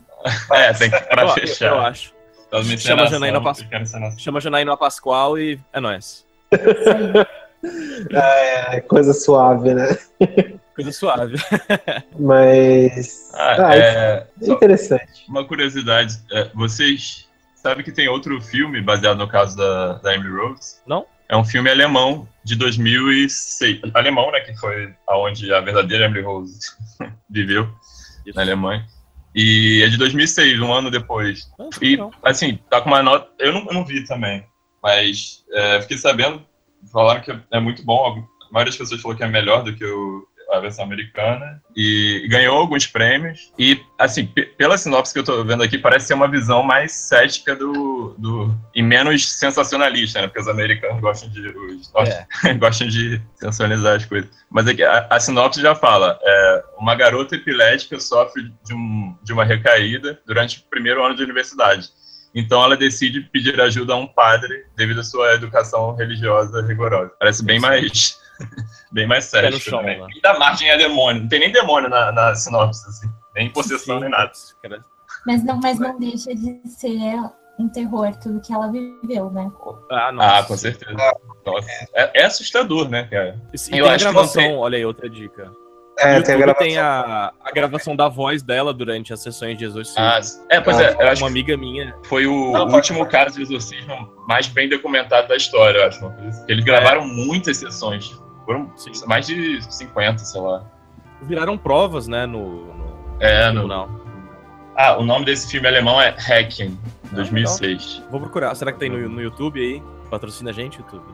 [0.52, 1.74] É, tem que pra Eu, eu fechar.
[1.86, 2.14] acho.
[2.52, 3.38] Uma Chama Janaína
[3.80, 4.18] encenação.
[4.18, 6.24] Chama a Janaína Pascoal e é nóis.
[6.52, 6.88] Isso
[8.14, 8.72] aí.
[8.74, 9.98] É, coisa suave, né?
[10.74, 11.34] Coisa suave.
[12.18, 13.30] Mas.
[13.34, 15.24] Ah, Ah, é, é interessante.
[15.28, 20.30] Uma curiosidade, é, vocês sabem que tem outro filme baseado no caso da, da Emily
[20.30, 20.76] Rose?
[20.86, 21.06] Não?
[21.28, 23.80] É um filme alemão de 2006.
[23.94, 24.40] Alemão, né?
[24.40, 26.58] Que foi aonde a verdadeira Emily Rose
[27.30, 27.68] viveu,
[28.26, 28.36] Isso.
[28.36, 28.86] na Alemanha.
[29.34, 31.50] E é de 2006, um ano depois.
[31.58, 32.10] Ah, E, não.
[32.22, 33.28] assim, tá com uma nota.
[33.38, 34.44] Eu não, eu não vi também,
[34.82, 36.40] mas é, fiquei sabendo,
[36.92, 38.06] falaram que é muito bom.
[38.06, 40.24] A maioria das pessoas falou que é melhor do que o-
[40.56, 41.62] a versão americana.
[41.76, 43.52] E ganhou alguns prêmios.
[43.58, 46.92] E, assim, pe- pela sinopse que eu tô vendo aqui, parece ser uma visão mais
[46.92, 48.14] cética do.
[48.18, 50.26] do e menos sensacionalista, né?
[50.28, 51.48] Porque os americanos gostam de.
[51.48, 51.92] Os,
[52.44, 52.54] É.
[52.58, 54.30] gostam de sensacionalizar as coisas.
[54.50, 59.32] Mas aqui, a, a sinopse já fala: é, uma garota epilética sofre de, um, de
[59.32, 61.88] uma recaída durante o primeiro ano de universidade.
[62.36, 67.12] Então ela decide pedir ajuda a um padre devido à sua educação religiosa rigorosa.
[67.18, 68.18] Parece bem mais.
[68.92, 69.50] bem mais sério.
[69.50, 69.98] no chão, né?
[70.14, 71.22] E dá margem a demônio.
[71.22, 73.08] Não tem nem demônio na, na sinopse, assim.
[73.34, 74.32] Nem possessão, Sim, nem nada.
[75.26, 76.98] Mas não, mas não deixa de ser
[77.58, 79.50] um terror tudo que ela viveu, né?
[79.90, 80.38] Ah, nossa.
[80.38, 80.96] Ah, com certeza.
[81.46, 81.68] Nossa.
[81.94, 83.40] É, é assustador, né, cara?
[83.52, 85.50] E Eu tem a acho que gravação, você- olha aí, outra dica.
[85.96, 86.66] É, no tem a gravação.
[86.66, 90.02] tem a, a gravação da voz dela durante as sessões de exorcismo.
[90.02, 90.18] Ah,
[90.50, 91.94] é, pois é, eu acho uma que amiga minha.
[92.06, 96.04] foi o Não, pode último caso de exorcismo mais bem documentado da história, eu acho.
[96.04, 96.44] assim.
[96.48, 98.10] Eles gravaram muitas sessões.
[98.44, 98.92] Foram Sim.
[99.06, 100.64] mais de 50, sei lá.
[101.22, 104.04] Viraram provas, né, no, no É, no...
[104.76, 106.76] Ah, o nome desse filme alemão é Hacking,
[107.12, 108.02] 2006.
[108.10, 108.54] Vou procurar.
[108.56, 109.82] Será que tem no, no YouTube aí?
[110.10, 111.04] Patrocina a gente, YouTube.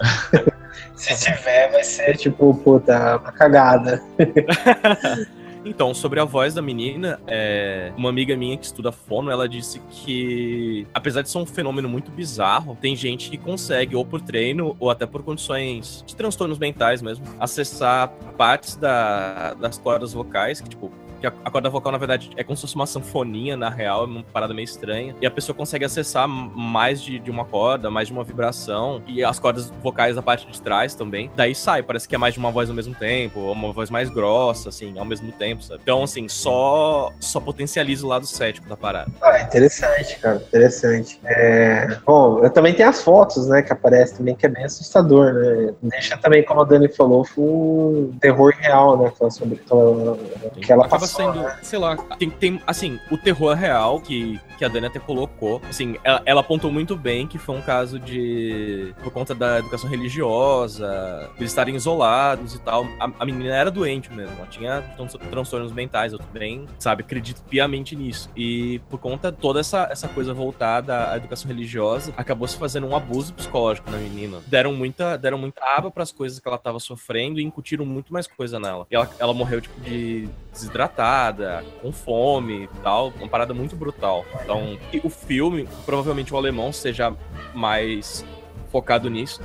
[0.94, 4.02] Se tiver, vai ser tipo, puta, uma cagada.
[5.64, 7.92] Então, sobre a voz da menina, é...
[7.96, 12.10] uma amiga minha que estuda fono, ela disse que, apesar de ser um fenômeno muito
[12.10, 17.02] bizarro, tem gente que consegue, ou por treino, ou até por condições de transtornos mentais
[17.02, 19.54] mesmo, acessar partes da...
[19.54, 20.90] das cordas vocais, que, tipo,
[21.20, 24.04] que a, a corda vocal, na verdade, é como se fosse uma sanfoninha, na real,
[24.04, 25.14] é uma parada meio estranha.
[25.20, 29.02] E a pessoa consegue acessar mais de, de uma corda, mais de uma vibração.
[29.06, 31.30] E as cordas vocais da parte de trás também.
[31.36, 33.90] Daí sai, parece que é mais de uma voz ao mesmo tempo, ou uma voz
[33.90, 35.80] mais grossa, assim, ao mesmo tempo, sabe?
[35.82, 39.10] Então, assim, só, só potencializa o lado cético da parada.
[39.22, 41.20] Ah, interessante, cara, interessante.
[41.24, 41.98] É...
[42.06, 45.74] Bom, eu também tenho as fotos, né, que aparecem também, que é bem assustador, né?
[45.82, 49.12] Deixa também, como a Dani falou, foi um terror real, né?
[49.30, 50.18] Sobre aquela,
[50.56, 54.98] aquela sendo, sei lá, tem, tem, assim, o terror real que, que a Dani até
[54.98, 59.58] colocou, assim, ela, ela, apontou muito bem que foi um caso de, por conta da
[59.58, 62.86] educação religiosa, eles estarem isolados e tal.
[62.98, 64.82] A, a menina era doente mesmo, ela tinha
[65.30, 68.30] transtornos mentais, eu também, sabe, acredito piamente nisso.
[68.36, 72.86] E por conta de toda essa, essa coisa voltada à educação religiosa, acabou se fazendo
[72.86, 74.38] um abuso psicológico na menina.
[74.46, 78.12] Deram muita, deram muita aba para as coisas que ela tava sofrendo e incutiram muito
[78.12, 78.86] mais coisa nela.
[78.90, 83.12] E ela, ela morreu, tipo, de desidratada, com fome e tal.
[83.18, 84.24] Uma parada muito brutal.
[84.42, 87.14] Então, o filme, provavelmente o alemão seja
[87.54, 88.24] mais
[88.70, 89.40] focado nisso.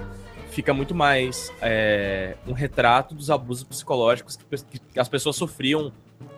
[0.49, 5.91] Fica muito mais é, um retrato dos abusos psicológicos que, que, as pessoas sofriam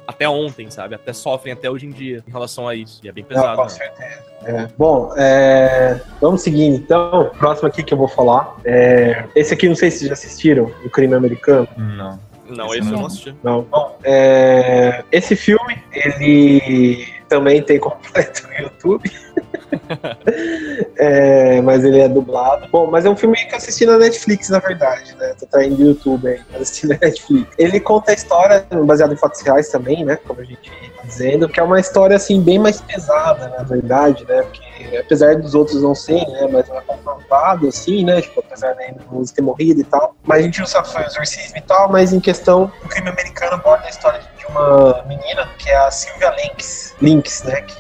[0.08, 0.96] até ontem, sabe?
[0.96, 3.00] Até sofrem até hoje em dia em relação a isso.
[3.04, 3.50] E é bem pesado.
[3.50, 3.70] Não, com né?
[3.70, 4.24] certeza.
[4.44, 4.68] É.
[4.78, 6.02] Bom, é...
[6.22, 7.30] vamos seguindo então.
[7.38, 8.56] Próximo aqui que eu vou falar.
[8.64, 9.26] É...
[9.36, 11.68] Esse aqui, não sei se vocês já assistiram, O Crime Americano.
[11.78, 12.20] Não.
[12.50, 13.36] Não, esse, esse eu não assisti.
[13.44, 13.62] Não.
[13.64, 15.04] Bom, é...
[15.12, 19.12] esse filme, ele também tem completo no YouTube.
[20.98, 22.68] é, mas ele é dublado.
[22.70, 25.34] Bom, mas é um filme que eu assisti na Netflix, na verdade, né?
[25.40, 27.50] Tô traindo do YouTube aí, assisti na Netflix.
[27.58, 30.18] Ele conta a história, baseado em fatos reais também, né?
[30.28, 34.26] Como a gente tá dizendo, que é uma história, assim, bem mais pesada, na verdade,
[34.26, 34.42] né?
[34.44, 36.48] Porque apesar dos outros não serem, né?
[36.52, 38.22] Mas é confrontado, assim, né?
[38.22, 40.16] Tipo, apesar da música ter morrido e tal.
[40.24, 43.86] Mas a gente se foi exorcismo e tal, mas em questão, o crime americano aborda
[43.86, 47.62] a história de uma menina, que é a Sylvia Lynx, Lynx né?
[47.62, 47.78] Que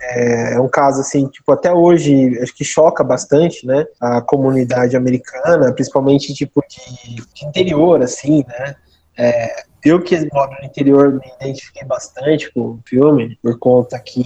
[0.00, 3.86] é, é um caso assim, tipo, até hoje acho que choca bastante, né?
[4.00, 8.74] A comunidade americana, principalmente tipo de, de interior, assim, né?
[9.16, 14.24] É, eu que moro no interior me identifiquei bastante com o filme, por conta que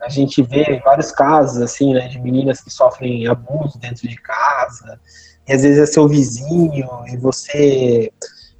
[0.00, 5.00] a gente vê vários casos, assim, né, de meninas que sofrem abuso dentro de casa,
[5.48, 8.12] e às vezes é seu vizinho, e você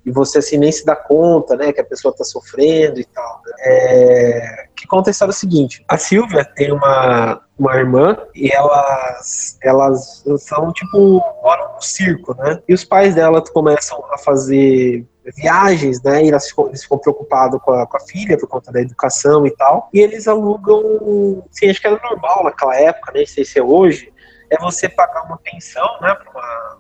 [0.05, 3.41] e você assim nem se dá conta, né, que a pessoa está sofrendo e tal.
[3.47, 3.53] Né?
[3.61, 10.23] É, que conta a história seguinte: a Silvia tem uma, uma irmã e elas elas
[10.39, 12.61] são tipo moram no circo, né?
[12.69, 16.25] E os pais dela começam a fazer viagens, né?
[16.25, 19.47] E elas ficam, eles ficam preocupados com a, com a, filha por conta da educação
[19.47, 19.89] e tal.
[19.93, 24.13] E eles alugam, sim, acho que era normal naquela época, nem sei se é hoje,
[24.51, 26.15] é você pagar uma pensão, né,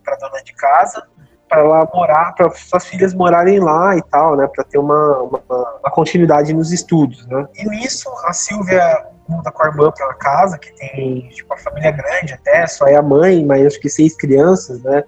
[0.04, 1.06] para dona de casa
[1.54, 5.40] para ela morar, para suas filhas morarem lá e tal, né, para ter uma, uma,
[5.48, 7.46] uma, continuidade nos estudos, né.
[7.54, 11.56] E nisso a Silvia muda com a irmã para uma casa que tem tipo a
[11.56, 15.04] família grande até, só é a mãe, mas acho que seis crianças, né,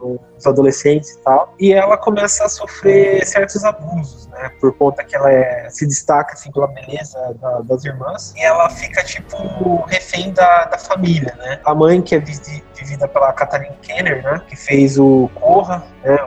[0.00, 5.16] os adolescentes e tal, e ela começa a sofrer certos abusos, né, por conta que
[5.16, 10.32] ela é, se destaca assim pela beleza da, das irmãs, e ela fica tipo refém
[10.32, 11.60] da, da família, né.
[11.64, 16.18] A mãe que é vivida pela Catherine Kenner, né, que fez o Corra, né,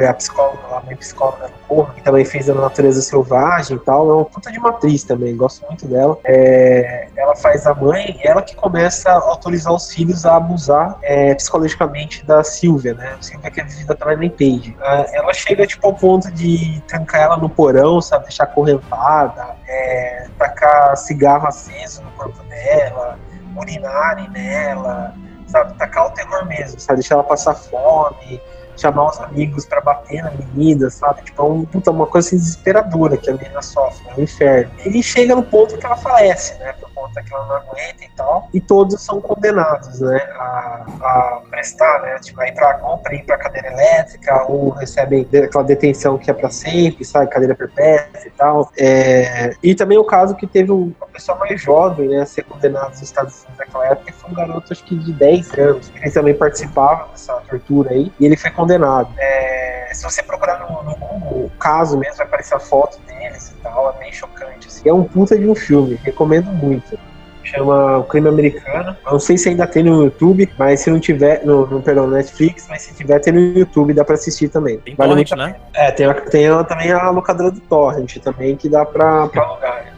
[0.00, 3.80] foi a psicóloga, a minha psicóloga no Corra, que também fez a Natureza Selvagem e
[3.80, 4.10] tal.
[4.10, 6.18] É uma puta de uma atriz também, gosto muito dela.
[6.24, 10.98] É, ela faz a mãe e ela que começa a autorizar os filhos a abusar
[11.02, 13.14] é, psicologicamente da Silvia, né?
[13.20, 14.74] Silvia que é vivida pela Ellen Page.
[15.12, 18.24] Ela chega, tipo, ao ponto de trancar ela no porão, sabe?
[18.24, 23.18] Deixar correntada, é, tacar cigarro aceso no corpo dela,
[23.54, 25.14] urinarem nela,
[25.50, 25.74] sabe?
[25.74, 27.00] Tacar o terror mesmo, sabe?
[27.00, 28.40] Deixar ela passar fome,
[28.80, 31.22] chamar os amigos para bater na menina, sabe?
[31.22, 34.70] Tipo, é um, puta, uma coisa assim, desesperadora que a menina sofre, é um inferno.
[34.78, 36.72] Ele chega no ponto que ela falece, né?
[36.72, 40.18] Por conta que ela não aguenta e tal, e todos são condenados, né?
[40.34, 42.18] A, a prestar, né?
[42.20, 46.34] Tipo, a ir pra compra, ir pra cadeira elétrica, ou recebem aquela detenção que é
[46.34, 47.30] para sempre, sabe?
[47.30, 48.72] Cadeira perpétua e tal.
[48.78, 52.20] É, e também o caso que teve uma pessoa mais jovem, né?
[52.22, 55.52] A ser condenado nos Estados Unidos naquela época, foi um garoto, acho que de 10
[55.58, 55.92] anos.
[55.94, 59.08] Ele também participava dessa tortura aí, e ele foi condenado.
[59.18, 63.50] É, se você procurar no, no, Google o caso mesmo, vai aparecer a foto deles
[63.50, 64.68] e tal, é bem chocante.
[64.68, 64.88] Assim.
[64.88, 66.98] É um puta de um filme, recomendo muito.
[67.42, 68.96] chama O Crime Americano.
[69.04, 72.06] Eu não sei se ainda tem no YouTube, mas se não tiver, no, no perdão,
[72.06, 74.78] no Netflix, mas se tiver, tem no YouTube, dá pra assistir também.
[74.78, 75.56] Tem Vale torrent, muito né?
[75.74, 79.42] É, tem, a- tem a- também a locadora do Torrent também, que dá pra, pra
[79.42, 79.89] alugar.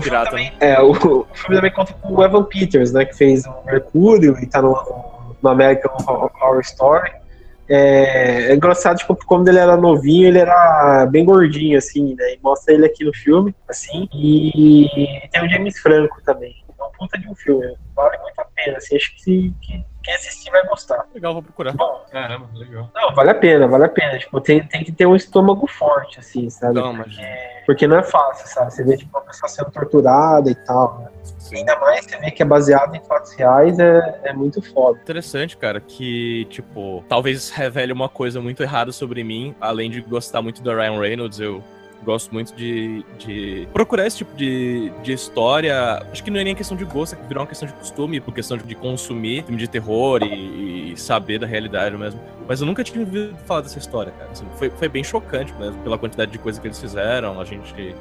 [0.00, 0.56] Pirata, também- né?
[0.60, 4.36] É, o, o filme também conta com o Evan Peters, né, que fez o Mercúrio
[4.40, 4.74] e tá no,
[5.42, 7.10] no American Horror Story.
[7.68, 12.38] É, é engraçado, tipo, quando ele era novinho, ele era bem gordinho, assim, né, e
[12.42, 14.86] mostra ele aqui no filme, assim, e,
[15.32, 16.54] tem o James Franco também.
[16.78, 20.14] É um puta de um filme, vale muito a pena, assim, acho que, que quem
[20.14, 21.04] assistir vai gostar.
[21.12, 21.72] Legal, vou procurar.
[21.72, 22.88] Bom, Caramba, legal.
[22.94, 26.20] não, vale a pena, vale a pena, tipo, tem, tem que ter um estômago forte,
[26.20, 26.74] assim, sabe?
[26.74, 27.16] Não, mas.
[27.66, 28.72] Porque não é fácil, sabe?
[28.72, 31.08] Você vê, tipo, uma pessoa sendo torturada e tal, né?
[31.40, 31.56] Sim.
[31.56, 35.00] Ainda mais você vê que é baseado em fatos reais, é, é muito foda.
[35.00, 40.40] Interessante, cara, que, tipo, talvez revele uma coisa muito errada sobre mim, além de gostar
[40.40, 41.64] muito do Ryan Reynolds, eu
[42.04, 46.02] gosto muito de, de procurar esse tipo de, de história.
[46.10, 48.20] Acho que não é nem questão de gosto, é que virou uma questão de costume,
[48.20, 52.20] por questão de consumir filme de terror e, e saber da realidade mesmo.
[52.48, 54.30] Mas eu nunca tinha ouvido falar dessa história, cara.
[54.30, 57.40] Assim, foi, foi bem chocante mesmo, pela quantidade de coisa que eles fizeram.
[57.40, 57.94] A gente.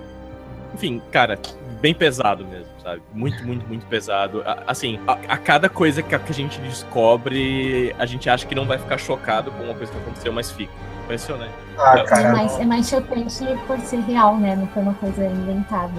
[0.76, 1.40] Enfim, cara,
[1.80, 3.02] bem pesado mesmo, sabe?
[3.14, 4.42] Muito, muito, muito pesado.
[4.46, 8.46] A- Assim, a, a cada coisa que a, que a gente descobre, a gente acha
[8.46, 10.72] que não vai ficar chocado com uma coisa que aconteceu, mas fica.
[11.06, 11.54] Impressionante.
[11.78, 12.32] Ah, É, É cara.
[12.32, 14.56] mais, é mais chocante por ser real, né?
[14.56, 15.92] Não foi uma coisa inventada.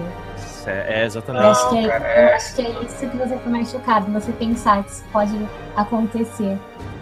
[0.65, 1.45] É, é Eu exatamente.
[1.45, 2.29] acho, que é, cara, é.
[2.31, 5.31] eu acho que é isso que você foi mais chocado, você pensar que isso pode
[5.77, 6.57] acontecer.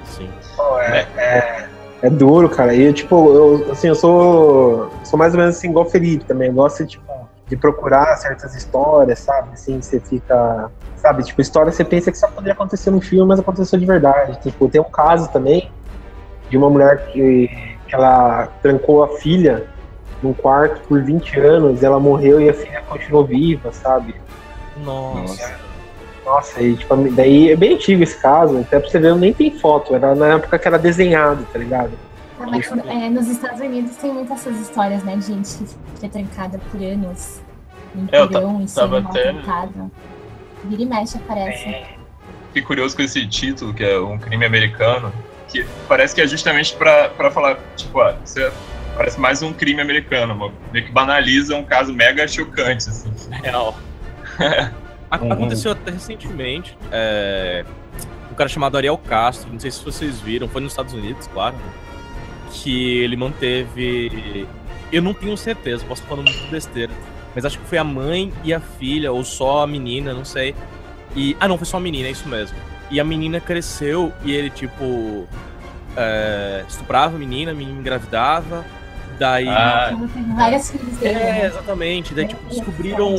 [0.06, 0.30] Sim.
[0.56, 1.68] pô, é, é,
[2.04, 2.76] é duro, cara.
[2.76, 6.50] E, tipo, eu, assim, eu sou, sou mais ou menos assim, igual o Felipe também.
[6.50, 7.04] Eu gosto, tipo,
[7.48, 9.50] de procurar certas histórias, sabe?
[9.54, 10.72] Assim, você fica.
[10.98, 14.42] Sabe, tipo, história você pensa que só poderia acontecer no filme, mas aconteceu de verdade.
[14.42, 15.70] Tipo, tem um caso também
[16.50, 17.48] de uma mulher que,
[17.88, 19.68] que ela trancou a filha
[20.24, 24.16] num quarto por 20 anos, ela morreu e a filha continuou viva, sabe?
[24.78, 25.66] Nossa.
[26.26, 29.52] Nossa, e tipo, daí é bem antigo esse caso, até pra você ver, nem tem
[29.52, 31.92] foto, era na época que era desenhado, tá ligado?
[32.50, 35.16] Mas, é, nos Estados Unidos tem muitas essas histórias, né?
[35.18, 37.42] De gente que foi trancada por anos
[37.96, 39.92] em É, porão e tava sendo até- maltratada.
[40.66, 41.86] Vira e mexe aparece.
[42.48, 45.12] Fiquei curioso com esse título, que é um crime americano,
[45.48, 48.52] que parece que é justamente pra, pra falar, tipo, ah, isso é-
[48.96, 53.12] parece mais um crime americano, meio que banaliza um caso mega chocante, assim.
[53.44, 53.76] Real.
[55.12, 55.32] A- Uhum.
[55.32, 56.78] Aconteceu até recentemente.
[56.92, 57.64] é,
[58.32, 61.56] Um cara chamado Ariel Castro, não sei se vocês viram, foi nos Estados Unidos, claro.
[62.64, 64.48] Que ele manteve.
[64.92, 66.92] Eu não tenho certeza, posso falando muito besteira.
[67.34, 70.56] Mas acho que foi a mãe e a filha, ou só a menina, não sei.
[71.16, 71.36] E.
[71.40, 72.58] Ah, não, foi só a menina, é isso mesmo.
[72.90, 75.28] E a menina cresceu e ele, tipo.
[75.98, 78.66] é, estuprava a menina, a menina engravidava.
[79.20, 79.48] Daí.
[79.48, 81.20] Ah, teve várias filhas dele.
[81.20, 81.46] É, né?
[81.46, 82.14] exatamente.
[82.14, 83.16] Daí, tipo, É, descobriram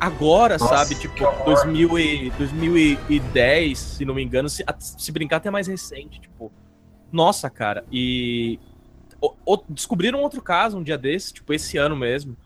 [0.00, 0.94] agora, Nossa, sabe?
[0.94, 1.44] Tipo, horror.
[1.44, 6.52] 2000 e, 2010, se não me engano, se, se brincar até mais recente, tipo.
[7.14, 7.84] Nossa, cara.
[7.92, 8.58] E
[9.20, 12.36] o- o- descobriram outro caso um dia desse, tipo, esse ano mesmo,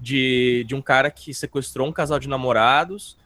[0.00, 3.18] de, de um cara que sequestrou um casal de namorados,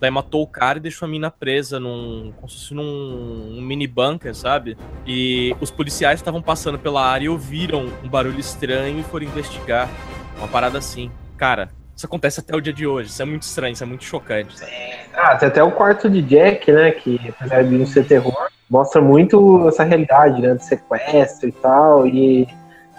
[0.00, 3.60] daí matou o cara e deixou a mina presa num, como se fosse num um
[3.60, 4.78] mini bunker, sabe?
[5.06, 9.90] E os policiais estavam passando pela área e ouviram um barulho estranho e foram investigar.
[10.38, 11.10] Uma parada assim.
[11.36, 13.08] Cara, isso acontece até o dia de hoje.
[13.08, 14.58] Isso é muito estranho, isso é muito chocante.
[14.58, 14.70] Sabe?
[15.14, 16.90] Ah, tem até o quarto de Jack, né?
[16.92, 20.54] Que apesar de não ser terror, mostra muito essa realidade, né?
[20.54, 22.06] Do sequestro e tal.
[22.06, 22.46] E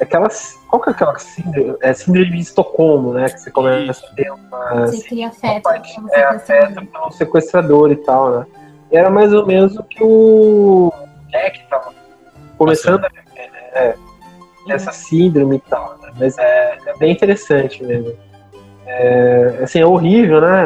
[0.01, 0.55] aquelas.
[0.67, 1.77] Qual que é aquela síndrome?
[1.81, 3.29] É síndrome de Estocolmo, né?
[3.29, 4.87] Que você começa a ter uma.
[4.87, 6.35] Você cria afeto parte- É, sequestrador.
[6.35, 8.45] afeto pelo sequestrador e tal, né?
[8.91, 10.91] E era mais ou menos o que o
[11.29, 11.93] Jack tava
[12.57, 13.59] começando a viver, né?
[13.73, 13.95] É,
[14.69, 16.11] essa síndrome e tal, né?
[16.17, 18.11] Mas é, é bem interessante mesmo.
[18.87, 20.65] É, assim, é horrível, né?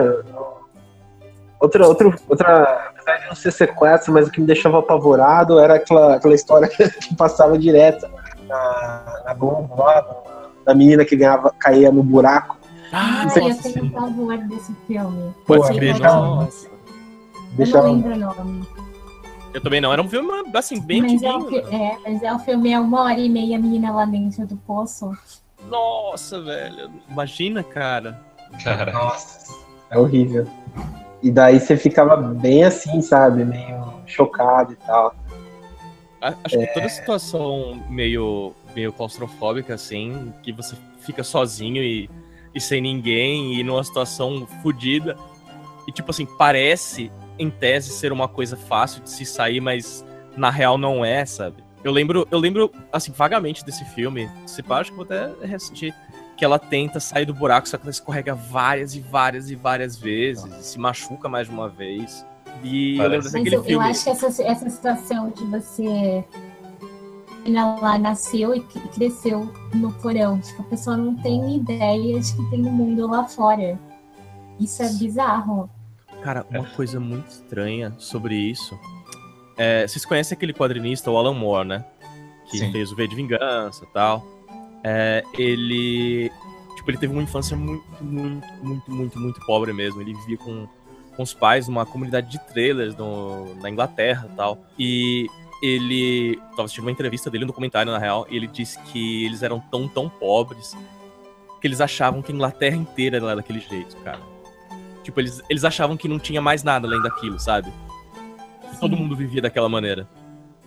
[1.59, 5.75] Outra, outra, outra, apesar de não ser sequestro, mas o que me deixava apavorado era
[5.75, 8.07] aquela, aquela história que passava direto
[8.47, 10.05] na, na Globo lá,
[10.65, 12.57] da menina que ganhava, caía no buraco.
[12.93, 15.33] Ah, Ai, eu nossa, tenho pavor desse filme.
[15.45, 16.67] Pode Pô, crer, deixa- nossa.
[17.57, 18.67] Eu não lembro o nome.
[19.53, 19.91] Eu também não.
[19.91, 21.57] Era um filme, assim, bem Mas é, né?
[21.71, 24.55] é, mas é o filme, é uma hora e meia, a menina lá dentro do
[24.57, 25.11] poço.
[25.71, 26.91] Nossa, velho.
[27.09, 28.21] Imagina, cara.
[28.63, 28.91] cara.
[28.91, 29.55] Nossa,
[29.89, 30.45] é horrível.
[31.23, 33.45] E daí você ficava bem assim, sabe?
[33.45, 35.15] Meio chocado e tal.
[36.21, 42.09] Acho que toda situação meio, meio claustrofóbica, assim, que você fica sozinho e,
[42.53, 45.15] e sem ninguém e numa situação fodida.
[45.87, 50.05] E, tipo assim, parece, em tese, ser uma coisa fácil de se sair, mas
[50.37, 51.63] na real não é, sabe?
[51.83, 54.29] Eu lembro, eu lembro assim, vagamente desse filme.
[54.45, 55.93] Se pá, acho que vou até reassistir.
[56.37, 59.95] que ela tenta sair do buraco, só que ela escorrega várias e várias e várias
[59.97, 62.25] vezes, e se machuca mais de uma vez.
[62.63, 63.85] E eu lembro Mas daquele eu, eu filme.
[63.85, 66.23] acho que essa, essa situação de você.
[67.45, 70.39] Ela lá nasceu e cre- cresceu no porão.
[70.39, 73.79] Tipo, a pessoa não tem ideia de que tem um mundo lá fora.
[74.59, 75.67] Isso é bizarro.
[76.21, 78.77] Cara, uma coisa muito estranha sobre isso.
[79.63, 81.85] É, vocês conhecem aquele quadrinista, o Alan Moore, né?
[82.49, 82.71] Que Sim.
[82.71, 84.25] fez o V de Vingança e tal.
[84.83, 86.31] É, ele.
[86.75, 90.01] Tipo, ele teve uma infância muito, muito, muito, muito, muito pobre mesmo.
[90.01, 90.67] Ele vivia com,
[91.15, 94.57] com os pais numa comunidade de trailers no, na Inglaterra e tal.
[94.79, 95.27] E
[95.61, 96.39] ele.
[96.49, 99.59] Tava assistindo uma entrevista dele, um documentário, na real, e ele disse que eles eram
[99.59, 100.75] tão, tão pobres
[101.61, 104.21] que eles achavam que a Inglaterra inteira era daquele jeito, cara.
[105.03, 107.71] Tipo, eles, eles achavam que não tinha mais nada além daquilo, sabe?
[108.71, 110.07] Que todo mundo vivia daquela maneira.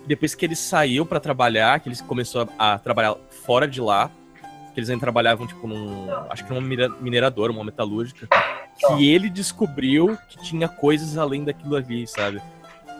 [0.07, 4.11] Depois que ele saiu pra trabalhar, que ele começou a, a trabalhar fora de lá,
[4.75, 6.07] que eles ainda trabalhavam, tipo, num.
[6.29, 8.29] Acho que numa mine- mineradora, uma metalúrgica.
[8.77, 12.43] Que ele descobriu que tinha coisas além daquilo ali, sabe?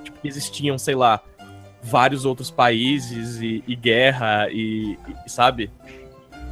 [0.05, 1.21] Tipo, que existiam, sei lá,
[1.83, 4.97] vários outros países e, e guerra e,
[5.27, 5.71] e- sabe?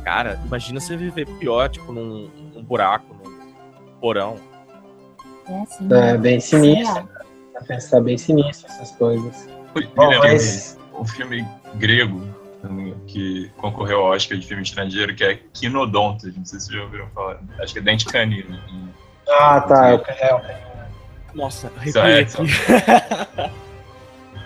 [0.05, 4.37] Cara, imagina você viver pior, tipo, num, num buraco, num porão.
[5.49, 5.89] É assim.
[5.93, 7.09] É bem sinistro.
[7.91, 9.49] Tá bem sinistro essas coisas.
[9.75, 10.79] Me Bom, lembra mas.
[10.99, 12.23] um filme grego
[13.07, 16.35] que concorreu ao Oscar de filme estrangeiro, que é Quinodontos.
[16.37, 17.41] Não sei se vocês já ouviram falar.
[17.61, 18.59] Acho que é Dente Canino.
[19.29, 19.89] Ah, tá.
[19.89, 23.53] É, o- é, o- Nossa, Isso arrepiei é, aqui.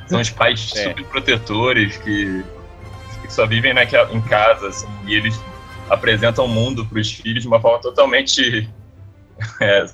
[0.09, 0.85] São os pais É.
[0.91, 2.45] super protetores que,
[3.23, 5.39] que só vivem naquela, em casa, assim, e eles
[5.91, 8.71] apresentam o mundo para os filhos de uma forma totalmente
[9.61, 9.87] é,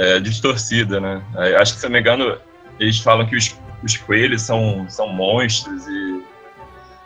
[0.00, 1.22] é, distorcida, né?
[1.36, 2.38] É, Acho que, se não me engano,
[2.78, 6.24] eles falam que os, os coelhos são, são monstros e,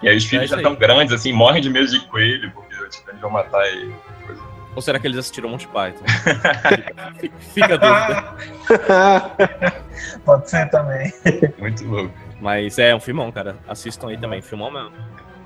[0.02, 2.74] e aí os filhos isso já estão grandes, assim, morrem de medo de coelho, porque
[2.90, 3.94] tipo, eles vão matar ele.
[4.76, 6.04] Ou será que eles assistiram Monty Python?
[7.18, 8.34] Fica- Fica a dúvida.
[10.24, 11.12] Pode ser também.
[11.58, 12.12] Muito louco.
[12.40, 13.56] Mas é um filmão, cara.
[13.68, 14.90] Assistam aí também, filmão mesmo.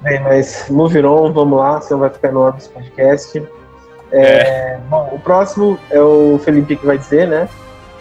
[0.00, 3.42] Bem, mas Luviron, vamos lá, senão vai ficar enorme esse podcast.
[4.10, 7.48] É, Bom, o próximo é o Felipe que vai dizer, né?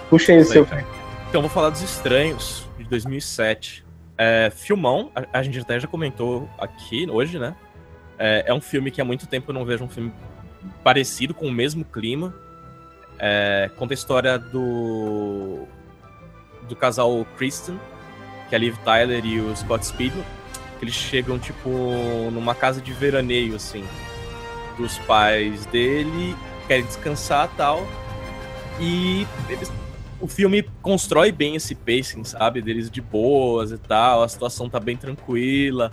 [0.09, 0.65] Puxa aí o seu.
[0.65, 0.85] cara.
[1.27, 3.85] Então, eu vou falar dos Estranhos, de 2007.
[4.17, 7.55] É, filmão, a, a gente até já comentou aqui hoje, né?
[8.17, 10.13] É, é um filme que há muito tempo eu não vejo um filme
[10.83, 12.33] parecido, com o mesmo clima.
[13.19, 15.65] É, conta a história do,
[16.69, 17.77] do casal Kristen,
[18.47, 20.23] que é a Liv Tyler e o Scott Speedman.
[20.79, 21.69] Que eles chegam, tipo,
[22.31, 23.83] numa casa de veraneio, assim,
[24.77, 26.35] dos pais dele,
[26.67, 27.85] querem descansar tal.
[28.79, 29.71] E eles
[30.19, 32.61] o filme constrói bem esse pacing, sabe?
[32.61, 35.91] Deles de boas e tal, a situação tá bem tranquila,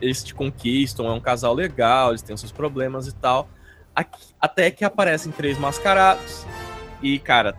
[0.00, 3.48] eles te conquistam, é um casal legal, eles têm seus problemas e tal.
[3.94, 6.46] Aqui- até que aparecem três mascarados
[7.02, 7.54] e, cara,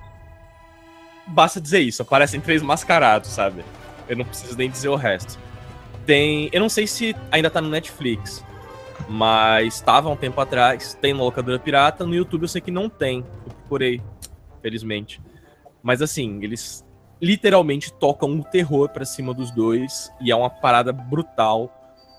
[1.28, 3.64] basta dizer isso, aparecem três mascarados, sabe?
[4.08, 5.38] Eu não preciso nem dizer o resto.
[6.06, 8.44] Tem, eu não sei se ainda tá no Netflix,
[9.08, 12.90] mas estava um tempo atrás, tem na locadora pirata, no YouTube eu sei que não
[12.90, 13.20] tem.
[13.46, 14.02] Eu procurei,
[14.62, 15.22] felizmente.
[15.82, 16.86] Mas assim, eles
[17.22, 21.74] literalmente tocam o terror pra cima dos dois e é uma parada brutal.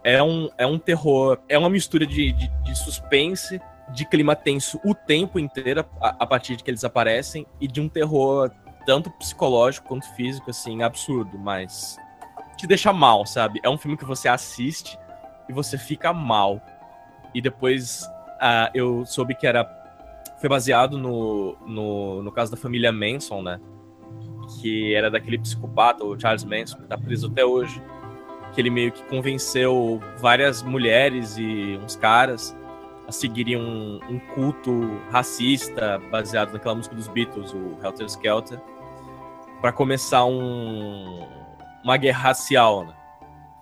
[0.05, 3.61] É um, é um terror, é uma mistura de, de, de suspense,
[3.93, 7.81] de clima tenso o tempo inteiro a, a partir de que eles aparecem e de
[7.81, 8.51] um terror
[8.87, 11.99] tanto psicológico quanto físico, assim, absurdo, mas
[12.57, 13.61] te deixa mal, sabe?
[13.63, 14.99] É um filme que você assiste
[15.49, 16.61] e você fica mal.
[17.35, 18.09] E depois
[18.41, 19.65] ah, eu soube que era
[20.39, 23.61] foi baseado no, no, no caso da família Manson, né?
[24.61, 27.83] Que era daquele psicopata, o Charles Manson, que tá preso até hoje.
[28.53, 32.57] Que ele meio que convenceu várias mulheres e uns caras
[33.07, 38.61] a seguirem um, um culto racista baseado naquela música dos Beatles, o Helter Skelter,
[39.61, 41.27] para começar um,
[41.83, 42.95] uma guerra racial, né?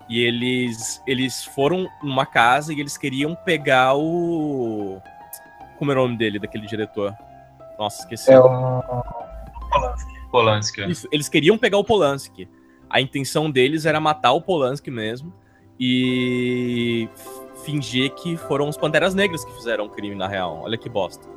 [0.09, 5.01] E eles, eles foram numa casa e eles queriam pegar o.
[5.77, 7.13] Como era o nome dele, daquele diretor?
[7.77, 8.31] Nossa, esqueci.
[8.31, 8.83] É o.
[10.31, 10.81] Polanski.
[10.81, 10.89] é.
[10.89, 12.49] Isso, eles queriam pegar o Polanski.
[12.89, 15.33] A intenção deles era matar o Polanski mesmo
[15.79, 17.09] e
[17.63, 20.61] fingir que foram os Panteras Negras que fizeram o crime na real.
[20.63, 21.27] Olha que bosta.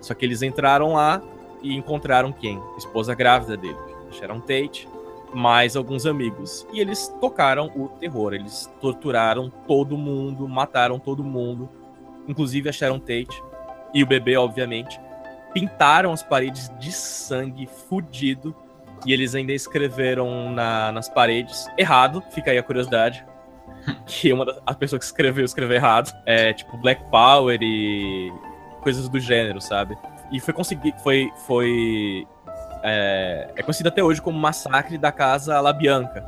[0.00, 1.22] Só que eles entraram lá
[1.62, 2.58] e encontraram quem?
[2.74, 3.78] A esposa grávida dele,
[4.10, 4.88] Sharon Tate,
[5.34, 6.66] mais alguns amigos.
[6.72, 8.34] E eles tocaram o terror.
[8.34, 11.68] Eles torturaram todo mundo, mataram todo mundo,
[12.28, 13.42] inclusive a Sharon Tate
[13.94, 15.00] e o bebê, obviamente
[15.52, 18.56] pintaram as paredes de sangue fudido
[19.04, 23.22] e eles ainda escreveram na- nas paredes errado, fica aí a curiosidade.
[24.06, 26.10] Que uma das a pessoa que escreveu escreveu errado.
[26.24, 28.32] É tipo Black Power e
[28.80, 29.94] coisas do gênero, sabe?
[30.30, 30.94] E foi conseguir.
[31.02, 31.30] Foi.
[31.46, 32.26] foi
[32.82, 36.24] é, é conhecido até hoje como Massacre da Casa La Bianca.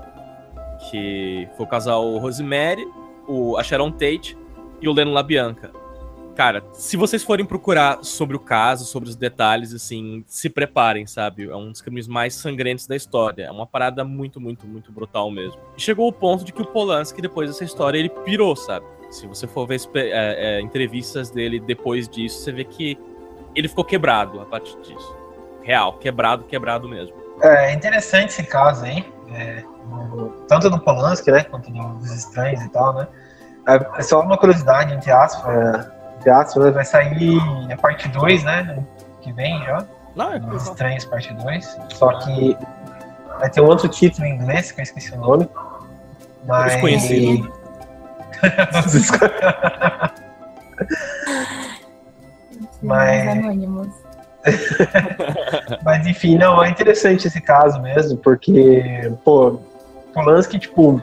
[0.90, 2.84] Que foi o casal Rosemary,
[3.26, 4.36] o, a Sharon Tate
[4.80, 5.70] e o Leno La Bianca.
[6.34, 11.48] Cara, se vocês forem procurar sobre o caso, sobre os detalhes, assim, se preparem, sabe?
[11.48, 13.44] É um dos crimes mais sangrentos da história.
[13.44, 15.60] É uma parada muito, muito, muito brutal mesmo.
[15.76, 18.84] E chegou o ponto de que o Polanski, depois dessa história, ele pirou, sabe?
[19.10, 22.98] Se você for ver é, é, entrevistas dele depois disso, você vê que
[23.54, 25.23] ele ficou quebrado a partir disso.
[25.64, 27.16] Real, quebrado, quebrado mesmo.
[27.42, 29.04] É interessante esse caso, hein?
[29.34, 29.64] É,
[30.46, 33.08] tanto do Polanski, né, quanto dos estranhos e tal, né?
[33.66, 37.38] É, é só uma curiosidade, entre aspas, é, entre aspas, né, vai sair
[37.72, 38.84] a parte 2, né?
[39.22, 39.86] Que vem já.
[40.14, 41.78] Não, é Os Estranhos, parte 2.
[41.94, 42.56] Só que
[43.38, 45.48] vai ter um outro título em inglês, que eu esqueci o nome.
[46.46, 46.72] Mas...
[46.72, 47.52] Desconhecido.
[52.82, 53.28] mas...
[53.28, 54.04] Anônimos.
[55.84, 59.60] mas enfim, não, é interessante esse caso mesmo, porque, pô,
[60.12, 61.00] Polanski, tipo,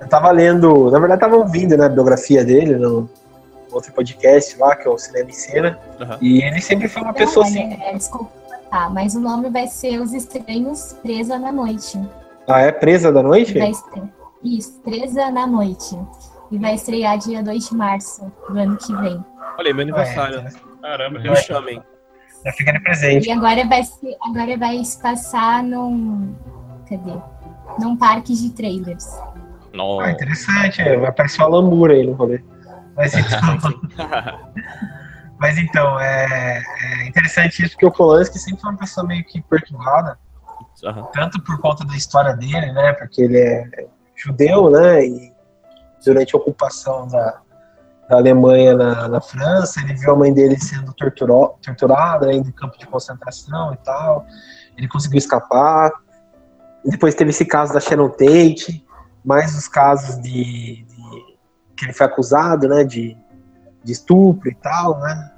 [0.00, 3.08] eu tava lendo, na verdade tava ouvindo, né, a biografia dele no,
[3.74, 5.78] outro podcast lá, que é o Cinema e Cena.
[6.00, 6.18] Uhum.
[6.20, 7.72] E ele sempre foi uma Não, pessoa assim.
[7.82, 8.30] É, desculpa,
[8.70, 12.00] tá, mas o nome vai ser Os Estranhos Presa na Noite.
[12.46, 13.58] Ah, é Presa da Noite?
[14.42, 15.98] Isso, Presa na Noite.
[16.50, 19.24] E vai estrear dia 2 de março do ano que vem.
[19.58, 20.40] Olha, meu aniversário.
[20.40, 20.50] É,
[20.82, 21.82] Caramba, me chamem.
[22.44, 23.28] Já fica de presente.
[23.28, 26.34] E agora vai, se, agora vai se passar num.
[26.88, 27.12] Cadê?
[27.78, 29.06] Num parque de trailers.
[29.72, 30.06] Nossa.
[30.06, 30.82] Ah, interessante.
[30.82, 32.42] Vai aparecer uma lambura aí no rolê.
[32.96, 33.58] Mas então,
[35.38, 39.42] mas então é, é, interessante isso, porque o Polanski sempre foi uma pessoa meio que
[39.42, 40.18] perturbada,
[40.84, 41.04] uhum.
[41.12, 45.32] tanto por conta da história dele, né, porque ele é judeu, né, e
[46.04, 47.40] durante a ocupação da,
[48.08, 52.52] da Alemanha na, na, França, ele viu a mãe dele sendo torturou, torturada né, em
[52.52, 54.26] campo de concentração e tal,
[54.76, 55.90] ele conseguiu escapar,
[56.84, 58.84] depois teve esse caso da Sharon Tate,
[59.24, 60.86] mais os casos de,
[61.76, 63.16] que ele foi acusado, né, de,
[63.82, 65.30] de estupro e tal, né?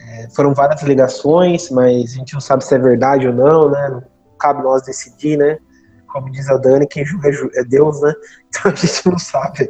[0.00, 3.88] É, foram várias alegações, mas a gente não sabe se é verdade ou não, né?
[3.90, 4.02] Não
[4.38, 5.58] cabe nós decidir, né?
[6.06, 8.14] Como diz a Dani, quem julga é, é Deus, né?
[8.48, 9.68] Então a gente não sabe.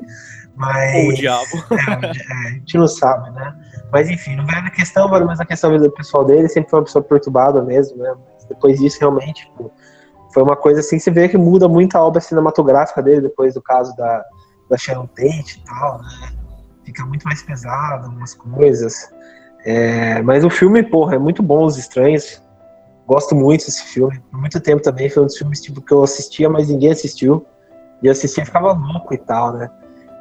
[0.59, 1.47] Mas, Ou o diabo.
[1.71, 3.55] É, é, a gente não sabe, né?
[3.93, 6.85] Mas enfim, não vai na questão, mas a questão vida pessoal dele sempre foi uma
[6.85, 8.13] pessoa perturbada mesmo, né?
[8.35, 9.71] Mas depois disso, realmente, tipo,
[10.35, 13.63] foi uma coisa assim, você vê que muda muito a obra cinematográfica dele depois do
[13.63, 14.25] caso da,
[14.69, 16.09] da Sharon Tate e tal, né?
[16.85, 19.11] Fica muito mais pesado algumas coisas.
[19.65, 22.43] É, mas o filme, porra, é muito bom, Os Estranhos.
[23.07, 24.21] Gosto muito desse filme.
[24.31, 27.47] Por muito tempo também foi um dos filmes tipo, que eu assistia, mas ninguém assistiu.
[28.03, 29.71] E eu assistia e ficava louco e tal, né?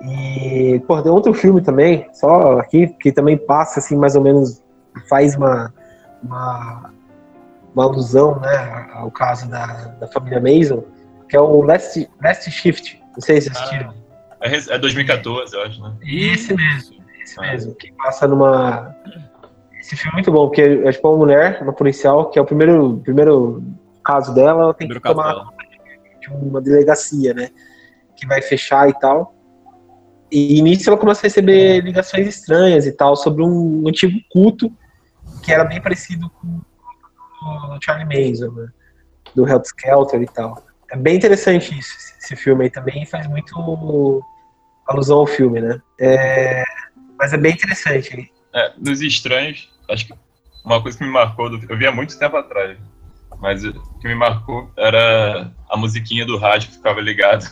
[0.02, 4.64] E, porra, tem outro filme também, só aqui, que também passa, assim, mais ou menos,
[5.10, 5.74] faz uma,
[6.24, 6.92] uma,
[7.74, 9.66] uma alusão, né, ao caso da,
[10.00, 10.84] da família Mason,
[11.28, 13.02] que é o Last, Last Shift.
[13.14, 13.92] Não sei se assistiram.
[13.92, 14.08] Ah.
[14.40, 15.96] É 2014, é eu acho, né?
[16.04, 17.42] Esse mesmo, esse ah.
[17.42, 17.74] mesmo.
[17.76, 18.96] Que passa numa.
[19.80, 22.46] Esse filme é muito bom, porque é tipo uma mulher, uma policial, que é o
[22.46, 23.64] primeiro, primeiro
[24.04, 25.48] caso dela, ela tem primeiro que tomar
[26.22, 27.50] de uma delegacia, né?
[28.16, 29.34] Que vai fechar e tal.
[30.32, 34.72] E nisso ela começa a receber ligações estranhas e tal, sobre um antigo culto
[35.44, 36.62] que era bem parecido com
[37.42, 38.68] o Charlie Manson, né?
[39.36, 40.66] Do Helter Skelter e tal.
[40.92, 44.24] É bem interessante isso, esse filme aí também faz muito
[44.88, 45.82] alusão ao filme, né?
[46.00, 46.64] É,
[47.18, 48.32] mas é bem interessante.
[48.54, 50.14] É, dos estranhos, acho que
[50.66, 52.78] uma coisa que me marcou, eu vi há muito tempo atrás,
[53.40, 57.46] mas o que me marcou era a musiquinha do rádio que ficava ligado.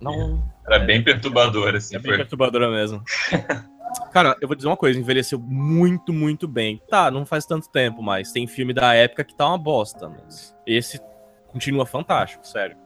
[0.00, 0.42] Não.
[0.66, 1.96] Era bem perturbadora, assim.
[1.96, 2.18] É bem foi.
[2.18, 3.02] perturbadora mesmo.
[4.12, 6.80] Cara, eu vou dizer uma coisa, envelheceu muito, muito bem.
[6.88, 10.54] Tá, não faz tanto tempo, mas tem filme da época que tá uma bosta, mas
[10.66, 11.00] esse
[11.48, 12.76] continua fantástico, sério.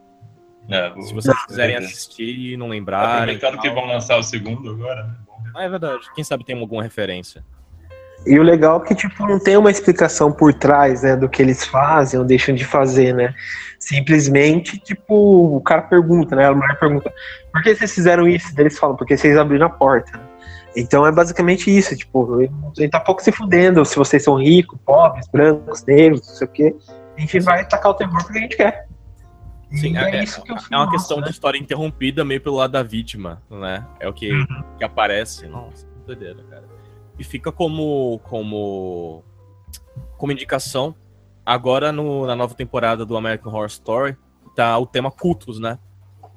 [0.67, 3.35] É, Se vocês quiserem assistir e não lembrarem.
[3.35, 5.15] Aproveitando que vão lançar o segundo agora, né?
[5.55, 6.11] Ah, é verdade.
[6.15, 7.45] Quem sabe tem alguma referência.
[8.25, 11.41] E o legal é que, tipo, não tem uma explicação por trás, né, do que
[11.41, 13.35] eles fazem ou deixam de fazer, né?
[13.85, 16.47] Simplesmente, tipo, o cara pergunta, né?
[16.47, 17.13] A mulher pergunta,
[17.53, 18.51] por que vocês fizeram isso?
[18.57, 20.19] Eles falam, porque vocês abriram a porta.
[20.75, 25.27] Então é basicamente isso, tipo, ele tá pouco se fudendo se vocês são ricos, pobres,
[25.27, 26.75] brancos, negros, não sei o quê.
[27.15, 28.87] A gente vai tacar o terror porque a gente quer.
[29.71, 31.25] Sim, é, é, é, uma questão né?
[31.25, 33.85] de história interrompida meio pelo lado da vítima, né?
[33.99, 34.63] É o que, uhum.
[34.79, 35.45] que aparece.
[35.47, 36.63] Nossa, que doideira, cara.
[37.19, 39.23] E fica como, como,
[40.17, 40.95] como indicação.
[41.45, 44.17] Agora, no, na nova temporada do American Horror Story,
[44.55, 45.77] tá o tema cultos, né?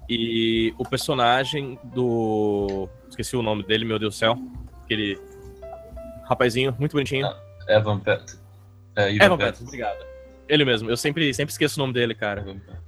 [0.08, 2.88] E o personagem do.
[3.08, 4.38] Esqueci o nome dele, meu Deus do céu.
[4.84, 5.18] Aquele
[6.24, 7.26] rapazinho, muito bonitinho.
[7.68, 8.40] Evan Peters.
[8.96, 10.08] É, Evan, Evan Peters, obrigado.
[10.48, 12.44] Ele mesmo, eu sempre, sempre esqueço o nome dele, cara.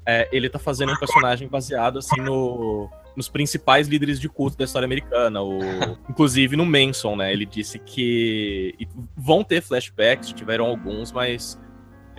[0.06, 4.64] É, ele tá fazendo um personagem baseado, assim, no, nos principais líderes de culto da
[4.64, 5.42] história americana.
[5.42, 5.58] O,
[6.08, 7.32] inclusive no Manson, né?
[7.32, 8.74] Ele disse que
[9.14, 11.60] vão ter flashbacks, tiveram alguns, mas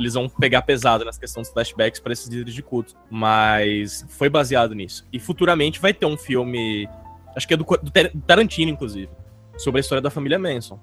[0.01, 2.95] eles vão pegar pesado nas questões dos flashbacks para esses líderes de culto.
[3.09, 5.07] Mas foi baseado nisso.
[5.11, 6.89] E futuramente vai ter um filme,
[7.35, 7.91] acho que é do, do
[8.25, 9.09] Tarantino, inclusive,
[9.57, 10.79] sobre a história da família Manson.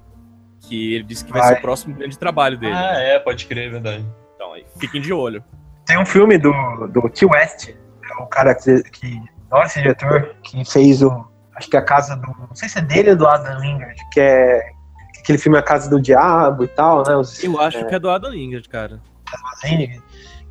[0.60, 2.74] Que ele disse que vai, vai ser o próximo grande trabalho dele.
[2.74, 4.04] Ah, é, pode crer, é verdade.
[4.34, 5.42] Então, aí, fiquem de olho.
[5.86, 6.52] Tem um filme do,
[6.88, 7.24] do T.
[7.24, 9.22] West, é o cara que, que.
[9.50, 11.26] Nossa, diretor, que fez o.
[11.54, 12.26] Acho que é a casa do.
[12.26, 14.70] Não sei se é dele ou do Adam Lingard, que é.
[15.18, 17.14] Aquele filme A Casa do Diabo e tal, né?
[17.14, 18.98] Os, Eu acho é, que é do Adam Lingard, cara.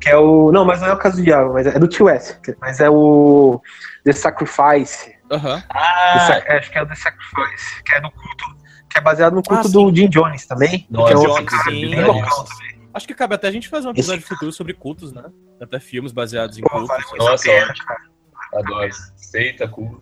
[0.00, 0.52] Que é o.
[0.52, 2.02] Não, mas não é o Casa do Diabo, mas é do T.
[2.02, 2.38] West.
[2.60, 3.60] Mas é o.
[4.04, 5.16] The Sacrifice.
[5.30, 5.56] Aham.
[5.56, 5.62] Uhum.
[5.70, 8.58] Ah, acho que é o The Sacrifice, que é do culto.
[8.90, 10.86] Que é baseado no culto ah, do Jim Jones também.
[10.90, 12.78] Nossa, que é Jones, sim, bem local também.
[12.94, 14.28] Acho que cabe até a gente fazer um episódio Esse...
[14.28, 15.24] futuro sobre cultos, né?
[15.60, 17.04] Até filmes baseados em Pô, cultos.
[17.18, 17.86] Nossa, ótimo.
[18.54, 18.90] Adoro.
[19.16, 20.00] Seita, culto.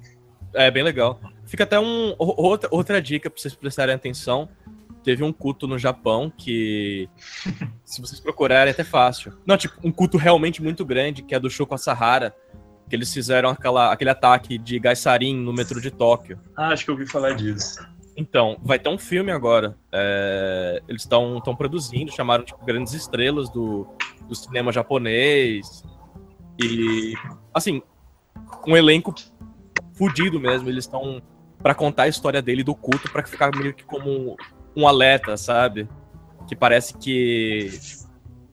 [0.55, 1.21] É, bem legal.
[1.47, 4.49] Fica até um, outra, outra dica pra vocês prestarem atenção.
[5.07, 7.09] Teve um culto no Japão que,
[7.85, 9.39] se vocês procurarem, é até fácil.
[9.47, 12.35] Não, tipo, um culto realmente muito grande, que é do Shoko Sahara,
[12.91, 16.41] que eles fizeram aquela, aquele ataque de gás sarin no metrô de Tóquio.
[16.57, 17.79] Ah, acho que eu ouvi falar disso.
[18.17, 19.79] Então, vai ter um filme agora.
[19.93, 23.87] É, eles estão produzindo, chamaram tipo, grandes estrelas do,
[24.27, 25.85] do cinema japonês.
[26.61, 27.15] E,
[27.55, 27.81] assim,
[28.67, 29.15] um elenco
[29.93, 30.69] fudido mesmo.
[30.69, 31.23] Eles estão
[31.63, 34.37] para contar a história dele do culto, para ficar meio que como
[34.77, 35.89] um alerta, sabe?
[36.47, 37.71] Que parece que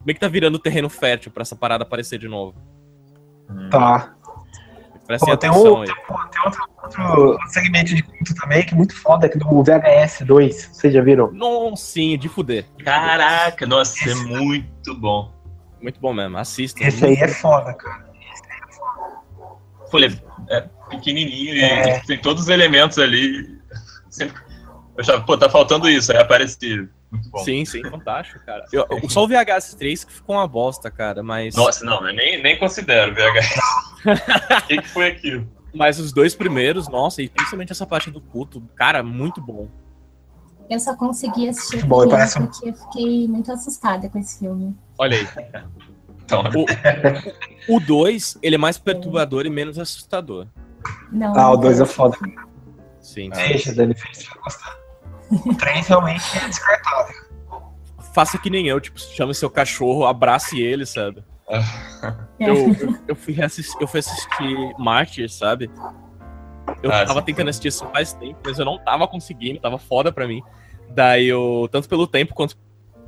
[0.06, 2.56] meio que tá virando terreno fértil para essa parada aparecer de novo.
[3.70, 4.16] Tá.
[5.06, 8.96] Prestem atenção tem, um, tem, tem outro, outro, segmento de culto também que é muito
[8.96, 10.70] foda, que é do VHS 2.
[10.72, 11.30] Vocês já viram?
[11.34, 12.66] Não, sim, de fuder.
[12.84, 15.32] Caraca, nossa, esse é muito bom.
[15.82, 16.86] Muito bom mesmo, assista.
[16.86, 18.14] Esse aí é foda, cara.
[19.92, 20.18] Pô, ele
[20.50, 21.98] é pequenininho é...
[21.98, 23.62] e tem todos os elementos ali.
[24.98, 26.88] Eu já, pô, tá faltando isso, aí aparece
[27.44, 28.66] Sim, sim, fantástico, cara.
[28.72, 31.56] Eu, só o VHS 3 que ficou uma bosta, cara, mas.
[31.56, 33.84] Nossa, não, eu nem, nem considero VHS.
[34.64, 35.48] O que, que foi aquilo?
[35.74, 39.68] Mas os dois primeiros, nossa, e principalmente essa parte do culto, cara, muito bom.
[40.70, 42.40] Eu só consegui assistir bom, parece...
[42.40, 44.76] porque eu fiquei muito assustada com esse filme.
[44.98, 45.28] Olha aí.
[46.26, 46.44] Então,
[47.68, 50.48] o 2, ele é mais perturbador e menos assustador.
[51.12, 52.18] Não, ah, o 2 é foda.
[53.00, 53.30] Sim.
[53.30, 54.83] Deixa, Dani, fez gostar.
[55.32, 57.16] O 3 realmente é descartável.
[58.14, 61.24] Faça que nem eu, tipo, chame seu cachorro, abrace ele, sabe?
[61.50, 61.60] É.
[62.40, 65.70] eu, eu, eu, fui assistir, eu fui assistir Martyr, sabe?
[66.82, 67.26] Eu ah, tava sim.
[67.26, 70.42] tentando assistir isso faz tempo, mas eu não tava conseguindo, tava foda pra mim.
[70.90, 72.58] Daí eu, tanto pelo tempo quanto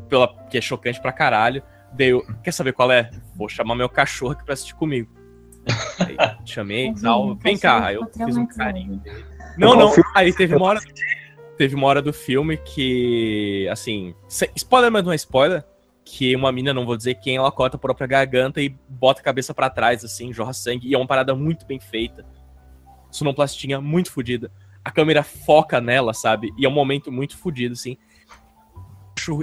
[0.09, 0.27] pela.
[0.49, 1.61] que é chocante pra caralho.
[1.93, 3.09] Daí eu, quer saber qual é?
[3.35, 5.09] Vou chamar meu cachorro aqui pra assistir comigo.
[5.99, 7.35] Aí, chamei e tal.
[7.35, 9.25] Vem cá, aí eu fiz um carinho dele.
[9.57, 9.93] Não, não.
[10.13, 10.79] Aí teve uma hora
[11.57, 14.13] teve uma hora do filme que, assim,
[14.55, 15.63] spoiler, mas não é spoiler,
[16.03, 19.23] que uma mina, não vou dizer quem, ela corta a própria garganta e bota a
[19.23, 22.25] cabeça para trás, assim, jorra sangue, e é uma parada muito bem feita.
[23.09, 24.51] Sonoplastinha muito fodida.
[24.83, 26.53] A câmera foca nela, sabe?
[26.57, 27.97] E é um momento muito fodido, assim.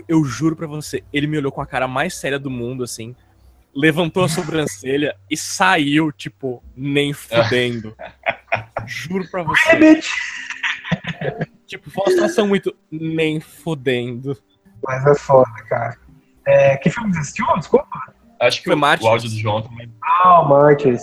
[0.06, 3.16] Eu juro pra você, ele me olhou com a cara mais séria do mundo, assim,
[3.74, 7.96] levantou a sobrancelha e saiu, tipo, nem fudendo.
[8.86, 10.00] juro pra você.
[11.72, 14.36] Tipo, foi uma situação muito nem fodendo.
[14.84, 15.96] Mas é foda, cara.
[16.46, 17.46] É, que filme você assistiu?
[17.56, 18.12] Desculpa.
[18.38, 19.90] Acho que foi o, o áudio do João também.
[20.04, 21.02] Ah, o Martyrs.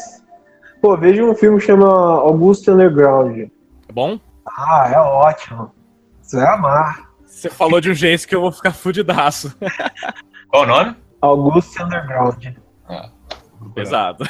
[0.80, 3.40] Pô, veja um filme que chama Augusto Underground.
[3.40, 4.20] É bom?
[4.46, 5.74] Ah, é ótimo.
[6.22, 7.10] Você vai amar.
[7.26, 9.58] Você falou de um jeito que eu vou ficar fudidaço.
[10.50, 10.96] Qual o nome?
[11.20, 12.46] Augusto Underground.
[12.88, 13.10] Ah.
[13.74, 14.24] Pesado.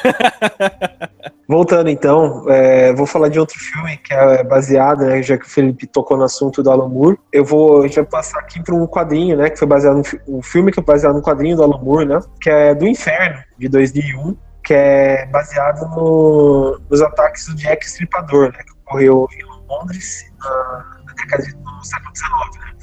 [1.50, 5.50] Voltando então, é, vou falar de outro filme que é baseado, né, já que o
[5.50, 7.18] Felipe tocou no assunto do Alan Moore.
[7.34, 10.72] Eu vou já passar aqui para um quadrinho, né, que foi baseado no um filme
[10.72, 14.38] que é baseado no quadrinho do Alan Moore, né, que é do Inferno de 2001,
[14.64, 21.02] que é baseado no, nos ataques do Jack Stripador, né, que ocorreu em Londres na,
[21.04, 22.32] na década de, no século XIX.
[22.64, 22.74] Né.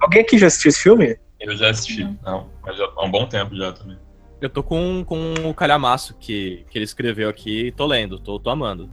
[0.00, 1.18] Alguém aqui já assistiu esse filme?
[1.40, 3.98] Eu já assisti, não, mas há um bom tempo já também.
[4.44, 8.50] Eu tô com, com o calhamaço que, que ele escreveu aqui, tô lendo, tô, tô
[8.50, 8.90] amando.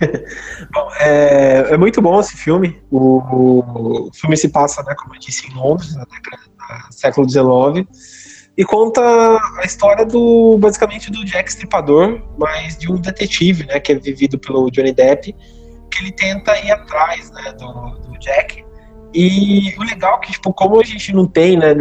[0.72, 2.80] bom, é, é, muito bom esse filme.
[2.92, 3.18] O,
[4.06, 6.44] o, filme se passa, né, como eu disse, em Londres, na década
[6.88, 7.88] do século XIX,
[8.56, 9.02] e conta
[9.58, 14.38] a história do basicamente do Jack Stripador, mas de um detetive, né, que é vivido
[14.38, 15.34] pelo Johnny Depp,
[15.90, 18.64] que ele tenta ir atrás né, do, do Jack
[19.14, 21.72] E o legal é que, tipo, como a gente não tem, né,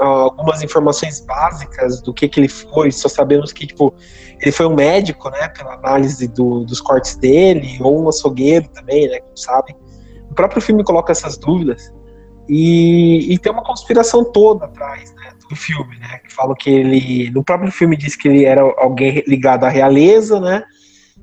[0.00, 3.94] algumas informações básicas do que que ele foi, só sabemos que, tipo,
[4.40, 9.08] ele foi um médico, né, pela análise do, dos cortes dele, ou um açougueiro também,
[9.08, 9.76] né, que sabe.
[10.28, 11.94] O próprio filme coloca essas dúvidas.
[12.48, 17.30] E, e tem uma conspiração toda atrás, né, do filme, né, que fala que ele,
[17.30, 20.64] no próprio filme diz que ele era alguém ligado à realeza, né,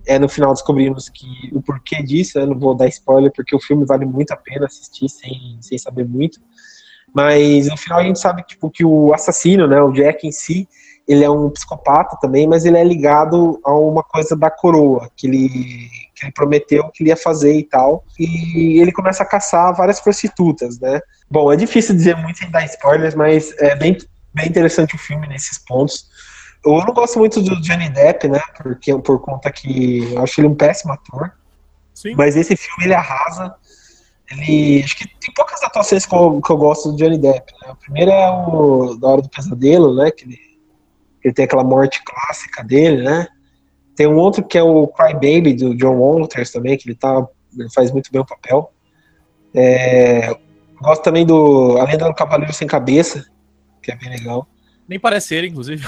[0.08, 3.60] é, no final descobrimos que o porquê disso, eu não vou dar spoiler, porque o
[3.60, 6.40] filme vale muito a pena assistir sem, sem saber muito.
[7.14, 10.68] Mas no final a gente sabe tipo, que o assassino, né, o Jack em si,
[11.08, 15.26] ele é um psicopata também, mas ele é ligado a uma coisa da coroa, que
[15.26, 15.50] ele,
[16.14, 18.04] que ele prometeu que ele ia fazer e tal.
[18.20, 21.00] E ele começa a caçar várias prostitutas, né?
[21.30, 23.98] Bom, é difícil dizer muito sem dar spoilers, mas é bem,
[24.34, 26.08] bem interessante o filme nesses pontos.
[26.66, 28.42] Eu não gosto muito do Johnny Depp, né?
[28.58, 31.32] Porque, por conta que eu acho ele um péssimo ator.
[31.94, 32.14] Sim.
[32.16, 33.56] Mas esse filme ele arrasa.
[34.30, 34.84] Ele.
[34.84, 37.54] Acho que tem poucas atuações que eu, que eu gosto do Johnny Depp.
[37.62, 37.72] Né?
[37.72, 40.12] O primeiro é o da Hora do Pesadelo, né?
[40.12, 40.40] Que ele,
[41.24, 43.28] ele tem aquela morte clássica dele, né?
[43.96, 47.26] Tem um outro que é o Cry Baby do John Walters também, que ele tá.
[47.58, 48.72] Ele faz muito bem o papel.
[49.54, 50.38] É,
[50.80, 53.26] gosto também do A Lenda do Cavaleiro Sem Cabeça,
[53.82, 54.48] que é bem legal.
[54.88, 55.84] Nem parece ele, inclusive.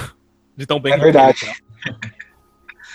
[0.56, 1.40] De tão bem é verdade.
[1.40, 2.10] Tá?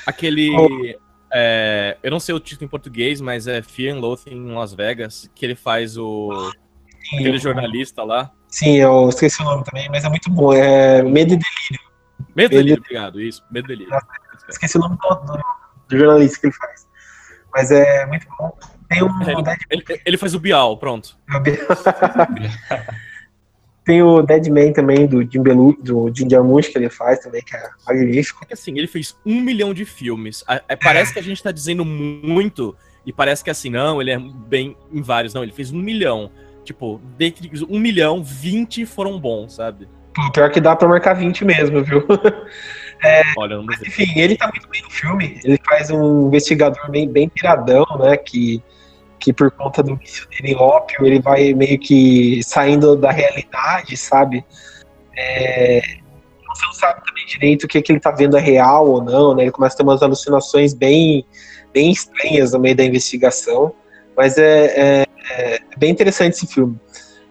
[0.06, 0.49] Aquele.
[1.38, 4.74] É, eu não sei o título em português, mas é Fear and Loathing em Las
[4.74, 6.30] Vegas, que ele faz o.
[7.10, 8.32] Sim, aquele jornalista lá.
[8.47, 10.53] Sim, eu esqueci o nome também, mas é muito bom.
[10.53, 11.91] É Medo e Delírio.
[12.34, 13.20] Medo e Delírio, obrigado.
[13.20, 13.99] Isso, Medo e Delírio.
[14.47, 15.43] Esqueci o nome do, do,
[15.89, 16.88] do, jornalista que ele faz.
[17.53, 18.58] Mas é muito bom.
[18.88, 19.10] Tem um.
[19.22, 21.18] Ele, ele, ele faz o Bial, pronto.
[21.30, 21.58] É o Bial.
[23.86, 27.56] Tem o Deadman também, do Jim, Belu, do Jim Jarmusch, que ele faz também, que
[27.56, 28.44] é magnífico.
[28.44, 30.44] É que assim, ele fez um milhão de filmes.
[30.68, 32.76] É, parece que a gente tá dizendo muito,
[33.06, 35.36] e parece que assim, não, ele é bem em vários.
[35.36, 36.32] Não, ele fez um milhão.
[36.64, 39.88] Tipo, dentre um milhão, 20 foram bons, sabe?
[40.34, 42.04] Pior que dá pra marcar 20 mesmo, viu?
[43.04, 45.40] É, Olha, mas, enfim, ele tá muito bem no filme.
[45.44, 48.16] Ele faz um investigador bem, bem piradão, né?
[48.16, 48.64] Que
[49.26, 54.46] que por conta do vício dele ópio, ele vai meio que saindo da realidade, sabe?
[55.18, 55.82] É,
[56.48, 59.34] você não sabe também direito o que, que ele tá vendo é real ou não,
[59.34, 59.44] né?
[59.44, 61.26] Ele começa a ter umas alucinações bem,
[61.74, 63.74] bem estranhas no meio da investigação,
[64.16, 66.80] mas é, é, é bem interessante esse filme.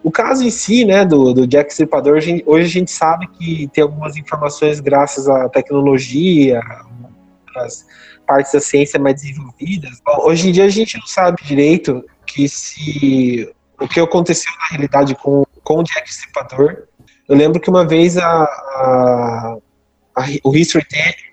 [0.03, 3.83] O caso em si, né, do, do Jack Stripador, hoje a gente sabe que tem
[3.85, 6.61] algumas informações graças à tecnologia,
[7.55, 7.87] às
[8.25, 10.01] partes da ciência mais desenvolvidas.
[10.23, 15.15] Hoje em dia a gente não sabe direito que se o que aconteceu na realidade
[15.15, 16.85] com, com o Jack Stripador.
[17.29, 19.57] Eu lembro que uma vez a, a,
[20.17, 20.87] a o History,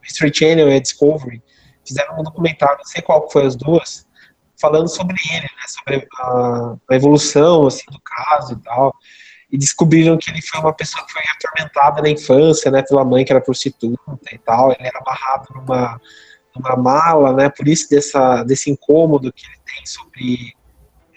[0.03, 1.41] History Channel e a Discovery
[1.85, 4.05] fizeram um documentário, não sei qual foi as duas,
[4.59, 8.93] falando sobre ele, né, sobre a, a, evolução assim, do caso e tal.
[9.51, 13.25] E descobriram que ele foi uma pessoa que foi atormentada na infância, né, pela mãe
[13.25, 14.71] que era prostituta e tal.
[14.71, 15.99] Ele era amarrado numa
[16.55, 17.49] numa mala, né?
[17.49, 20.53] Por isso dessa, desse incômodo que ele tem sobre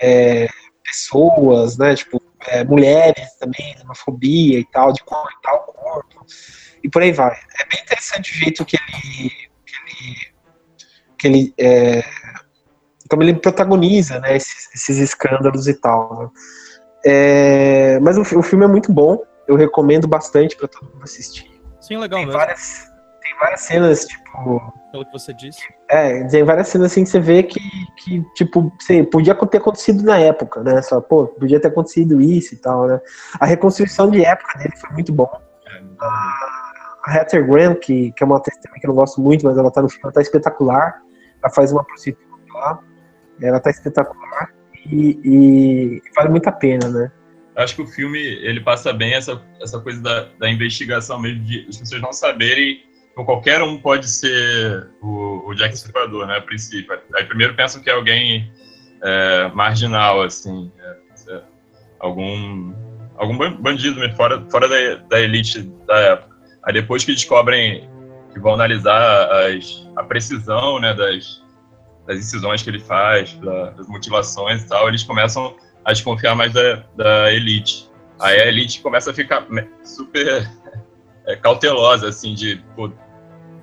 [0.01, 0.49] é,
[0.83, 1.95] pessoas, né?
[1.95, 6.27] Tipo, é, mulheres também, uma fobia e tal, de cortar o corpo.
[6.83, 7.33] E por aí vai.
[7.61, 9.31] É bem interessante o jeito que ele.
[9.67, 10.35] que ele.
[11.19, 12.05] Que ele é,
[13.09, 16.19] como ele protagoniza né, esses, esses escândalos e tal.
[16.19, 16.31] Né?
[17.05, 21.51] É, mas o, o, filme é muito bom, eu recomendo bastante para todo mundo assistir.
[21.81, 22.39] Sim, legal tem mesmo.
[22.39, 22.91] Várias,
[23.25, 24.73] tem várias cenas, tipo.
[24.93, 25.63] Pelo que você disse.
[25.89, 27.59] É, tem várias cenas assim que você vê que,
[27.97, 30.83] que tipo, sei, podia ter acontecido na época, né?
[30.83, 33.01] Só, pô, podia ter acontecido isso e tal, né?
[33.41, 35.31] A reconstrução de época dele foi muito bom.
[36.01, 36.41] A,
[37.07, 39.71] a Heather Graham, que, que é uma atriz que eu não gosto muito, mas ela
[39.71, 41.03] tá no filme, ela tá espetacular.
[41.43, 42.23] Ela faz uma prostituta
[42.53, 42.79] lá.
[43.41, 44.51] Ela tá espetacular.
[44.87, 47.11] E, e, vale muito a pena, né?
[47.57, 51.67] Acho que o filme ele passa bem essa, essa coisa da, da investigação mesmo, de
[51.69, 56.41] as pessoas não saberem então, qualquer um pode ser o, o Jack Stripador, né, a
[56.41, 56.99] princípio.
[57.15, 58.53] Aí primeiro pensam que é alguém
[59.01, 60.73] é, marginal, assim,
[61.29, 61.41] é,
[62.01, 62.75] algum,
[63.17, 66.37] algum bandido mesmo, fora, fora da, da elite da época.
[66.65, 67.89] Aí depois que descobrem,
[68.33, 71.41] que vão analisar as, a precisão, né, das,
[72.09, 75.55] das incisões que ele faz, da, das motivações e tal, eles começam
[75.85, 77.89] a desconfiar mais da, da elite.
[78.19, 79.47] Aí a elite começa a ficar
[79.85, 80.51] super
[81.29, 82.91] é, cautelosa, assim, de pô,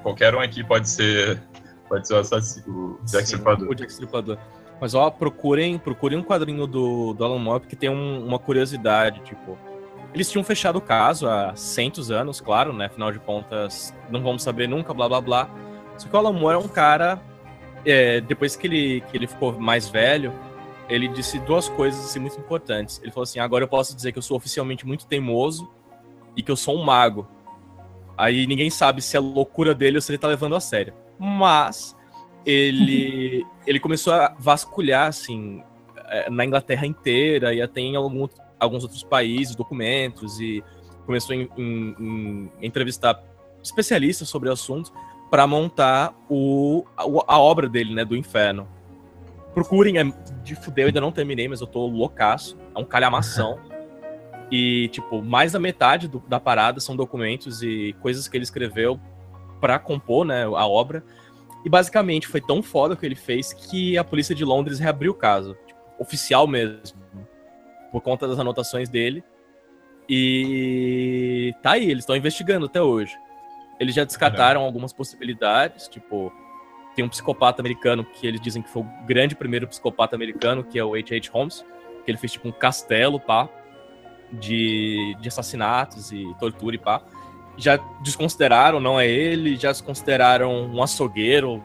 [0.02, 1.41] qualquer um aqui pode ser
[1.88, 3.70] pode ser o assassino, o Jack Stripador.
[3.70, 4.38] O Jack Stripador.
[4.80, 9.20] Mas ó, procurem, procurem um quadrinho do, do Alan Moore que tem um, uma curiosidade,
[9.22, 9.58] tipo,
[10.14, 12.86] eles tinham fechado o caso há centos anos, claro, né?
[12.86, 15.49] Afinal de contas, não vamos saber nunca, blá blá blá.
[15.97, 17.22] Só que o Alan Moore é um cara,
[17.86, 20.34] é, depois que ele, que ele ficou mais velho,
[20.89, 22.99] ele disse duas coisas assim, muito importantes.
[23.02, 25.70] Ele falou assim: agora eu posso dizer que eu sou oficialmente muito teimoso
[26.36, 27.28] e que eu sou um mago.
[28.18, 30.93] Aí ninguém sabe se é loucura dele ou se ele tá levando a sério.
[31.18, 31.95] Mas
[32.45, 35.64] ele, ele começou a vasculhar, assim,
[36.07, 38.28] é, na Inglaterra inteira e até em algum,
[38.59, 40.64] alguns outros países, documentos, e
[41.05, 43.22] começou a entrevistar
[43.64, 44.91] especialistas sobre o assunto
[45.30, 47.03] para montar o, a,
[47.36, 48.68] a, obra dele, né, do Inferno.
[49.53, 50.03] Procurem, é
[50.43, 52.57] de fudeu, ainda não terminei, mas eu tô loucaço.
[52.76, 53.57] É um calhamação.
[54.52, 58.99] E, tipo, mais da metade do, da parada são documentos e coisas que ele escreveu
[59.62, 61.04] para compor, né, a obra.
[61.64, 65.14] E basicamente foi tão foda o que ele fez que a polícia de Londres reabriu
[65.14, 65.56] o caso.
[65.66, 66.99] Tipo, oficial mesmo.
[67.91, 69.24] Por conta das anotações dele.
[70.10, 73.16] E tá aí, eles estão investigando até hoje.
[73.80, 76.32] Eles já descartaram algumas possibilidades, tipo,
[76.95, 80.78] tem um psicopata americano que eles dizem que foi o grande primeiro psicopata americano, que
[80.78, 81.32] é o H.H.
[81.32, 81.66] Holmes,
[82.04, 83.49] que ele fez tipo um castelo, pá,
[84.34, 87.02] de, de assassinatos e tortura e pá.
[87.58, 91.62] Já desconsideraram, não é ele, já desconsideraram um açougueiro,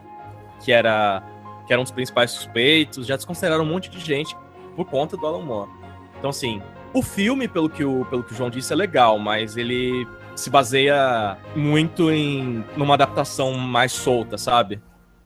[0.65, 1.23] que era,
[1.67, 4.37] que era um dos principais suspeitos, já desconsideraram um monte de gente
[4.75, 5.71] por conta do Alan Moore.
[6.19, 6.61] Então, assim,
[6.93, 10.51] o filme, pelo que o, pelo que o João disse, é legal, mas ele se
[10.51, 14.81] baseia muito em numa adaptação mais solta, sabe?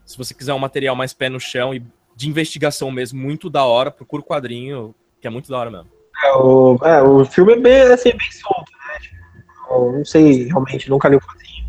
[0.04, 1.84] Se você quiser um material mais pé no chão e
[2.14, 5.88] de investigação mesmo, muito da hora, procura o quadrinho, que é muito da hora mesmo.
[6.24, 8.98] É, o, é, o filme é bem, assim, bem solto, né?
[9.00, 11.66] Tipo, não sei, realmente, nunca li o quadrinho.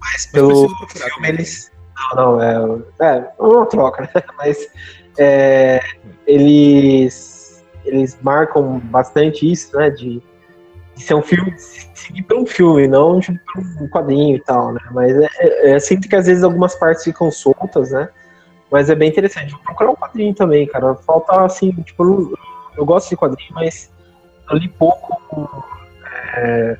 [0.00, 1.72] Mas, pelo filme eles.
[1.96, 2.54] Não, não, é,
[3.00, 4.22] é uma troca, né?
[4.36, 4.58] Mas
[5.18, 5.80] é,
[6.26, 9.90] eles, eles marcam bastante isso, né?
[9.90, 10.22] De,
[10.94, 13.38] de ser um filme, seguir pelo filme, não tipo,
[13.80, 14.80] um quadrinho e tal, né?
[14.92, 18.08] Mas é, é, é sinto que às vezes algumas partes ficam soltas, né?
[18.70, 19.52] Mas é bem interessante.
[19.52, 20.94] Vou procurar um quadrinho também, cara.
[20.96, 22.36] Falta assim, tipo,
[22.76, 23.92] eu gosto de quadrinho, mas
[24.50, 25.64] eu li pouco.
[26.36, 26.78] É,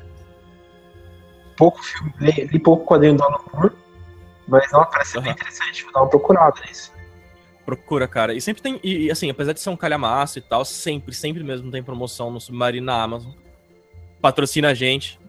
[1.57, 3.71] pouco filme, li, li, pouco quadrinho do Alan Moore,
[4.47, 5.23] mas não parece uhum.
[5.23, 6.93] bem interessante, vou dar uma procurada nisso.
[7.65, 8.33] Procura, cara.
[8.33, 8.79] E sempre tem.
[8.83, 12.39] E assim, apesar de ser um calhamaço e tal, sempre, sempre mesmo tem promoção no
[12.39, 13.31] Submarino na Amazon.
[14.21, 15.19] Patrocina a gente.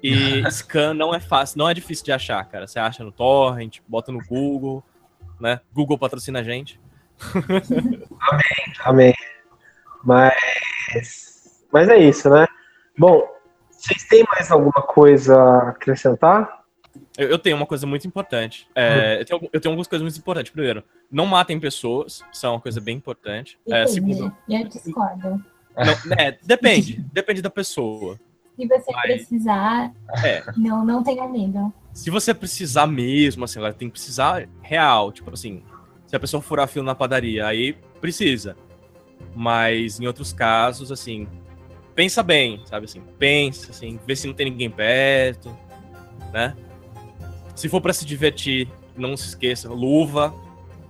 [0.00, 2.68] E scan não é fácil, não é difícil de achar, cara.
[2.68, 4.84] Você acha no Torrent, bota no Google,
[5.40, 5.60] né?
[5.72, 6.80] Google patrocina a gente.
[7.34, 9.14] amém, amém.
[10.04, 12.46] Mas, mas é isso, né?
[12.98, 13.26] Bom,
[13.70, 16.60] vocês têm mais alguma coisa a acrescentar?
[17.16, 18.68] Eu, eu tenho uma coisa muito importante.
[18.74, 20.52] É, eu, tenho, eu, tenho, algumas coisas muito importantes.
[20.52, 23.58] Primeiro, não matem pessoas, isso é uma coisa bem importante.
[23.68, 25.42] É, segundo, eu discordo.
[25.76, 28.18] Não, é, depende, depende da pessoa.
[28.56, 29.92] Se você Mas, precisar,
[30.22, 30.44] é.
[30.56, 31.72] não, não tenha medo.
[31.92, 35.62] Se você precisar mesmo, assim, ela tem que precisar real, tipo assim,
[36.06, 38.56] se a pessoa furar fio na padaria, aí precisa.
[39.34, 41.26] Mas em outros casos, assim,
[41.94, 45.56] pensa bem, sabe assim, pensa assim, vê se não tem ninguém perto,
[46.32, 46.56] né?
[47.54, 50.34] Se for para se divertir, não se esqueça, luva,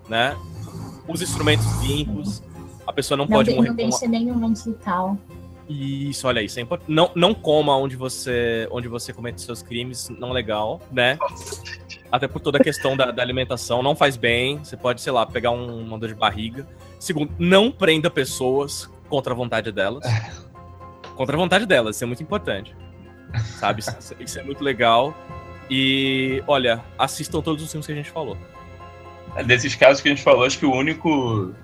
[0.09, 0.37] né?
[1.09, 2.43] Os instrumentos limpos.
[2.87, 3.69] A pessoa não, não pode morrer.
[3.69, 4.09] Não deixa uma...
[4.09, 5.19] nenhum digital.
[5.69, 6.91] Isso, olha isso, é importante.
[6.91, 11.17] Não, não coma onde você, onde você comete seus crimes, não legal, né?
[12.11, 14.59] Até por toda a questão da, da alimentação, não faz bem.
[14.59, 16.67] Você pode, sei lá, pegar um, uma dor de barriga.
[17.01, 20.05] Segundo, não prenda pessoas contra a vontade delas.
[21.17, 22.77] contra a vontade delas, isso é muito importante.
[23.59, 23.81] Sabe?
[23.81, 25.17] Isso, isso é muito legal.
[25.71, 28.37] E, olha, assistam todos os filmes que a gente falou.
[29.35, 31.55] É, desses casos que a gente falou, acho que o único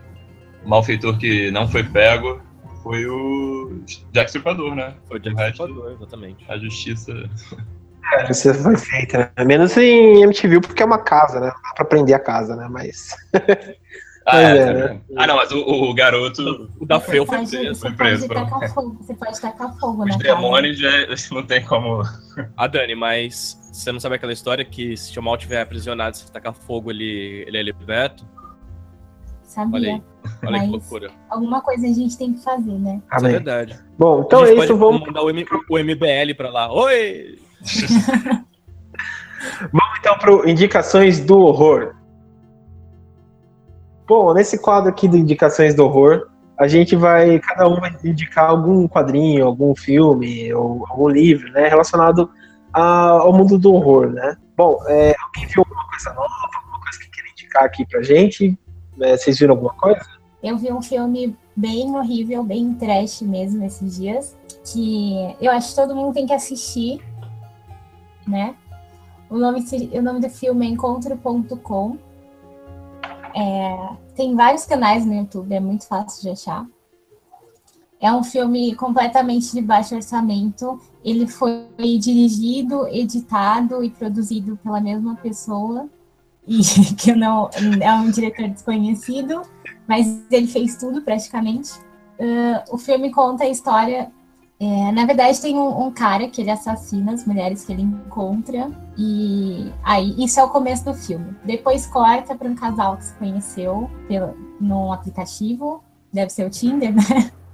[0.64, 2.40] malfeitor que não foi pego
[2.82, 3.82] foi o
[4.12, 4.94] Jack Stripador, né?
[5.06, 6.44] Foi o Jack Stripador, exatamente.
[6.48, 7.12] A justiça.
[8.12, 9.44] É, a justiça foi feita, né?
[9.44, 11.48] Menos em MTV, porque é uma casa, né?
[11.48, 12.68] Não dá pra prender a casa, né?
[12.70, 13.14] Mas.
[14.28, 15.00] Ah, é, é, né?
[15.16, 16.68] ah, não, mas o, o garoto.
[16.80, 17.80] O da Feu foi preso.
[17.80, 18.26] Foi preso.
[18.26, 20.90] Pode fogo, você pode tacar fogo, Os demônios já
[21.30, 22.02] não tem como.
[22.56, 26.32] Ah, Dani, mas você não sabe aquela história que se o mal tiver aprisionado, se
[26.32, 28.26] tacar fogo, ele, ele é liberto?
[29.44, 29.78] Sabia.
[29.78, 30.02] Olha aí,
[30.44, 31.10] olha que loucura.
[31.30, 33.00] Alguma coisa a gente tem que fazer, né?
[33.16, 33.78] Isso é verdade.
[33.96, 34.76] Bom, então é isso.
[34.76, 36.72] Vamos mandar o, M, o MBL pra lá.
[36.72, 37.38] Oi!
[39.72, 41.94] vamos então para indicações do horror.
[44.06, 46.28] Bom, nesse quadro aqui de indicações do horror,
[46.58, 51.68] a gente vai, cada um vai indicar algum quadrinho, algum filme, ou algum livro, né,
[51.68, 52.30] relacionado
[52.72, 54.36] a, ao mundo do horror, né.
[54.56, 58.58] Bom, é, alguém viu alguma coisa nova, alguma coisa que quer indicar aqui pra gente?
[59.00, 60.06] É, vocês viram alguma coisa?
[60.42, 65.74] Eu vi um filme bem horrível, bem trash mesmo esses dias, que eu acho que
[65.74, 67.02] todo mundo tem que assistir,
[68.26, 68.54] né?
[69.28, 71.98] O nome, o nome do filme é Encontro.com.
[73.36, 76.66] É, tem vários canais no YouTube, é muito fácil de achar.
[78.00, 80.80] É um filme completamente de baixo orçamento.
[81.04, 81.66] Ele foi
[82.00, 85.88] dirigido, editado e produzido pela mesma pessoa,
[86.46, 86.60] e
[86.96, 89.42] que não é um diretor desconhecido,
[89.86, 91.72] mas ele fez tudo praticamente.
[92.18, 94.10] Uh, o filme conta a história.
[94.58, 98.70] É, na verdade, tem um, um, cara que ele assassina as mulheres que ele encontra,
[98.96, 101.36] e aí isso é o começo do filme.
[101.44, 106.94] Depois corta para um casal que se conheceu pelo, num aplicativo, deve ser o Tinder,
[106.94, 107.30] né?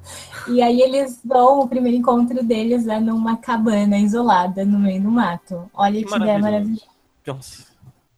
[0.49, 5.11] E aí eles vão, o primeiro encontro deles é numa cabana isolada no meio do
[5.11, 5.71] mato.
[5.73, 6.83] Olha que, ideia maravilhosa.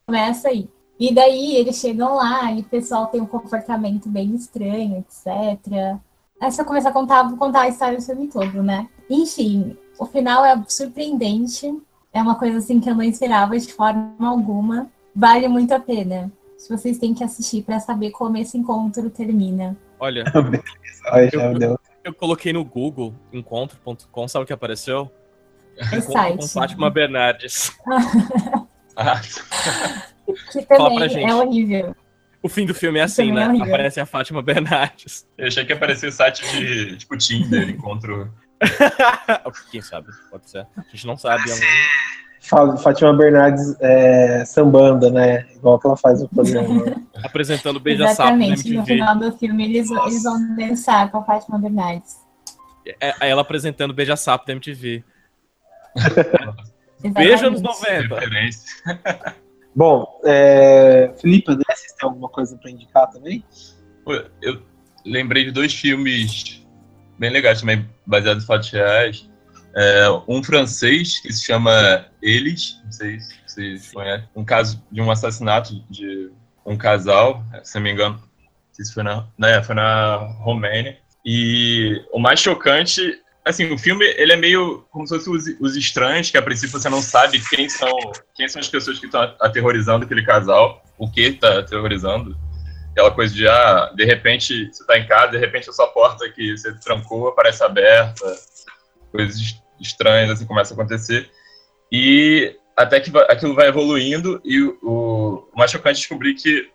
[0.07, 0.67] Começa aí.
[0.99, 5.99] E daí eles chegam lá e o pessoal tem um comportamento bem estranho, etc.
[6.41, 8.89] Aí se eu começar a contar, vou contar a história do filme todo, né?
[9.09, 11.73] Enfim, o final é surpreendente.
[12.13, 14.91] É uma coisa assim que eu não esperava de forma alguma.
[15.15, 16.31] Vale muito a pena.
[16.57, 19.77] Se vocês têm que assistir para saber como esse encontro termina.
[19.99, 20.25] Olha,
[21.33, 25.11] eu, eu, eu coloquei no Google encontro.com, sabe o que apareceu?
[25.77, 26.37] É Encontro site.
[26.39, 27.77] com Fátima Bernardes.
[28.95, 29.21] Ah,
[30.53, 31.97] Que também é horrível.
[32.45, 33.59] O fim do filme é assim, é né?
[33.63, 35.27] Aparece a Fátima Bernardes.
[35.39, 38.31] eu achei que ia aparecer site de tipo Tinder, encontro.
[39.73, 40.09] Quem sabe?
[40.31, 40.67] Pode ser.
[40.77, 41.51] A gente não sabe.
[41.51, 41.59] é um-
[42.43, 45.47] Fala- Fátima Bernardes é, sambanda, né?
[45.57, 46.85] Igual que ela faz no programa.
[46.85, 46.95] né?
[47.25, 48.75] Apresentando Beija Sapo na Exatamente.
[48.75, 52.17] No final do filme, eles, eles vão dançar com a Fátima Bernardes.
[53.01, 55.03] É, é ela apresentando Beija Sapo da MTV.
[57.15, 58.17] Beijo anos 90.
[59.75, 63.45] Bom, é, Felipe, André, vocês têm alguma coisa para indicar também?
[64.41, 64.63] Eu
[65.05, 66.65] lembrei de dois filmes
[67.19, 69.29] bem legais também, baseados em fatos reais.
[69.75, 75.01] É, um francês que se chama Eles, não sei se vocês conhecem, um caso de
[75.01, 76.31] um assassinato de
[76.65, 78.23] um casal, se não me engano,
[78.73, 80.99] se foi na, né, foi na Romênia.
[81.25, 83.01] E o mais chocante,
[83.45, 86.79] assim, o filme ele é meio como se fosse os, os estranhos, que a princípio
[86.79, 87.93] você não sabe quem são,
[88.35, 92.37] quem são as pessoas que estão aterrorizando aquele casal, o que está aterrorizando
[92.91, 96.31] aquela coisa de, ah, de repente você tá em casa, de repente a sua porta
[96.31, 98.25] que você trancou aparece aberta,
[99.11, 101.29] coisas est- estranhas assim começam a acontecer.
[101.91, 106.71] E até que aquilo vai evoluindo e o, o, o mais chocante é descobrir que,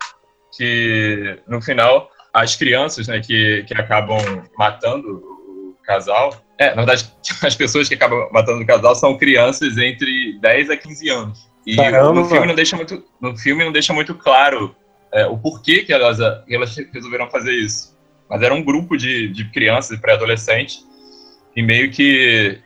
[0.56, 4.18] que no final as crianças, né, que, que acabam
[4.56, 6.30] matando o casal,
[6.60, 7.10] é, na verdade,
[7.42, 11.50] as pessoas que acabam matando o casal são crianças entre 10 a 15 anos.
[11.66, 12.12] E Caramba!
[12.12, 14.76] no filme não deixa muito, no filme não deixa muito claro
[15.10, 17.98] é, o porquê que elas, que elas resolveram fazer isso.
[18.28, 20.86] Mas era um grupo de, de crianças e pré-adolescentes
[21.56, 22.60] e meio que,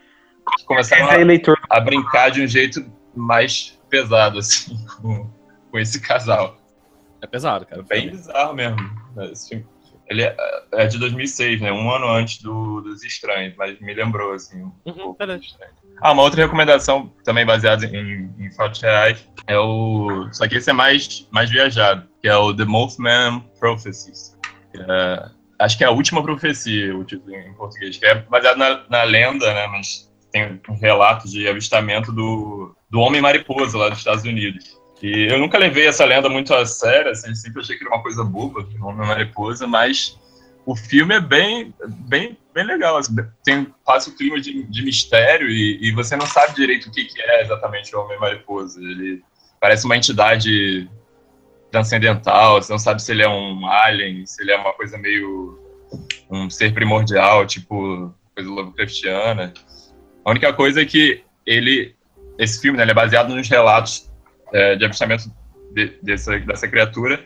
[0.57, 2.85] que começaram a, a brincar de um jeito
[3.15, 5.31] mais pesado, assim, com,
[5.71, 6.59] com esse casal.
[7.23, 7.83] É pesado, cara.
[7.85, 8.17] Bem filme.
[8.17, 8.77] bizarro mesmo.
[9.33, 9.67] Esse filme,
[10.09, 10.37] ele é,
[10.73, 11.73] é de 2006, né?
[11.73, 15.19] Um ano antes do, dos Estranhos, mas me lembrou, assim, um Uhum, pouco.
[16.01, 20.29] Ah, uma outra recomendação, também baseada em, em fatos reais, é o...
[20.33, 24.37] Só que esse é mais, mais viajado, que é o The Mothman Prophecies.
[24.75, 25.31] é-
[25.61, 29.03] acho que é a última profecia, o título em português, que é baseado na, na
[29.05, 29.67] lenda, né?
[29.69, 34.74] Mas tem um relato de avistamento do, do Homem-Mariposa lá dos Estados Unidos.
[35.05, 38.03] E eu nunca levei essa lenda muito a sério, assim, sempre achei que era uma
[38.03, 40.19] coisa boba, o Homem-Mariposa, mas
[40.65, 41.75] o filme é bem,
[42.09, 42.97] bem, bem legal.
[42.97, 46.91] assim, tem, passa o clima de, de mistério e, e você não sabe direito o
[46.91, 48.81] que, que é exatamente o Homem-Mariposa.
[48.81, 49.23] Ele
[49.61, 50.89] parece uma entidade
[51.71, 55.63] transcendental, você não sabe se ele é um alien, se ele é uma coisa meio
[56.31, 59.53] um ser primordial, tipo coisa Lovecraftiana.
[60.25, 61.95] A única coisa é que ele,
[62.39, 64.14] esse filme, né, ele é baseado nos relatos
[64.55, 65.25] é, de avistamento
[65.75, 67.23] de- dessa, dessa criatura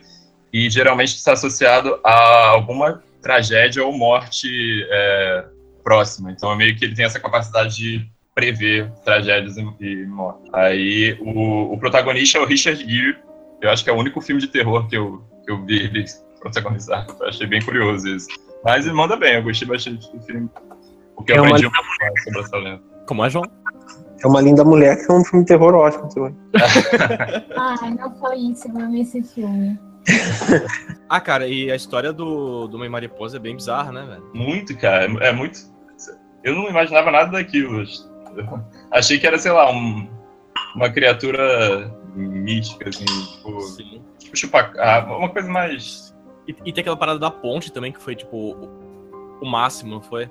[0.51, 4.47] e geralmente está associado a alguma tragédia ou morte
[4.89, 5.45] é,
[5.83, 6.31] próxima.
[6.31, 10.51] Então, é meio que ele tem essa capacidade de prever tragédias e, e mortes.
[10.53, 13.17] Aí, o, o protagonista é o Richard Gere.
[13.61, 16.05] Eu acho que é o único filme de terror que eu, que eu vi ele
[16.39, 17.05] protagonizar.
[17.19, 18.27] Eu achei bem curioso isso.
[18.63, 20.49] Mas ele manda bem, eu gostei bastante do filme.
[21.15, 22.81] Porque eu É uma- aprendi um mais sobre essa lenda.
[23.05, 23.43] Como é, João?
[24.23, 26.35] É uma linda mulher que é um filme de terror ótimo também.
[27.57, 29.79] Ai, não foi isso, eu amei esse filme.
[31.11, 34.29] Ah, cara, e a história do, do Mãe Mariposa é bem bizarra, né, velho?
[34.31, 35.05] Muito, cara.
[35.25, 35.59] É muito.
[36.43, 37.81] Eu não imaginava nada daquilo.
[37.81, 38.59] Eu
[38.93, 40.07] achei que era, sei lá, um-
[40.75, 44.03] uma criatura mística, assim, tipo, Sim.
[44.19, 46.15] tipo chupacabra, uma coisa mais.
[46.47, 48.69] E, e tem aquela parada da ponte também, que foi, tipo, o,
[49.41, 50.29] o máximo, não foi?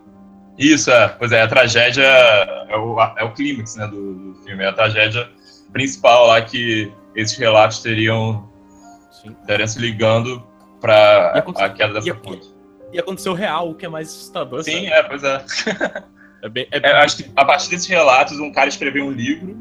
[0.58, 1.08] Isso, é.
[1.08, 4.64] Pois é, a tragédia é o, é o clímax né, do, do filme.
[4.64, 5.28] É a tragédia
[5.72, 8.48] principal lá que esses relatos teriam,
[9.10, 9.36] Sim.
[9.46, 10.42] teriam se ligando
[11.34, 12.48] aconte- a queda dessa e- ponte.
[12.92, 14.62] E aconteceu real, o que é mais assustador.
[14.64, 14.86] Sim, sabe?
[14.92, 15.44] é, pois é.
[16.40, 19.10] É bem, é É, eu acho que a partir desses relatos, um cara escreveu um
[19.10, 19.56] livro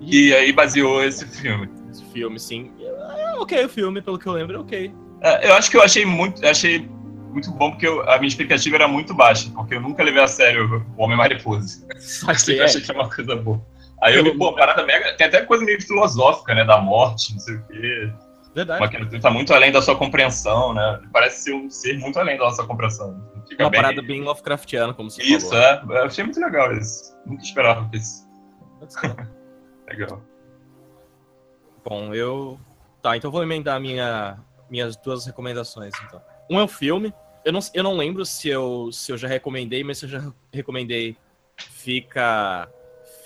[0.00, 1.68] e aí baseou esse filme.
[1.88, 2.72] esse filme, sim.
[3.16, 4.92] É ok o filme, pelo que eu lembro, é ok.
[5.20, 6.88] É, eu acho que eu achei muito, achei
[7.28, 10.26] muito bom porque eu- a minha expectativa era muito baixa, porque eu nunca levei a
[10.26, 11.86] sério o Homem Mariposa.
[11.98, 13.64] Só que sempre é, achei que era uma coisa boa.
[14.02, 15.16] Aí eu pô, parada mega.
[15.16, 16.64] Tem até coisa meio filosófica, né?
[16.64, 18.12] Da morte, não sei o quê.
[18.54, 18.80] verdade.
[18.82, 21.00] Uma criatura tá muito além da sua compreensão, né?
[21.12, 23.20] Parece ser um ser muito além da nossa compreensão.
[23.48, 23.80] Fica Uma bem...
[23.82, 25.64] parada bem Lovecraftiana, como você Isso, falou.
[25.64, 25.82] é.
[26.00, 27.16] Eu achei muito legal isso.
[27.26, 28.28] Nunca esperava isso.
[29.88, 30.22] Legal.
[31.84, 32.58] Bom, eu.
[33.02, 34.38] Tá, então eu vou emendar minha,
[34.70, 36.20] minhas duas recomendações, então.
[36.50, 37.12] Um é o filme.
[37.44, 40.32] Eu não, eu não lembro se eu, se eu já recomendei, mas se eu já
[40.52, 41.16] recomendei,
[41.56, 42.68] fica.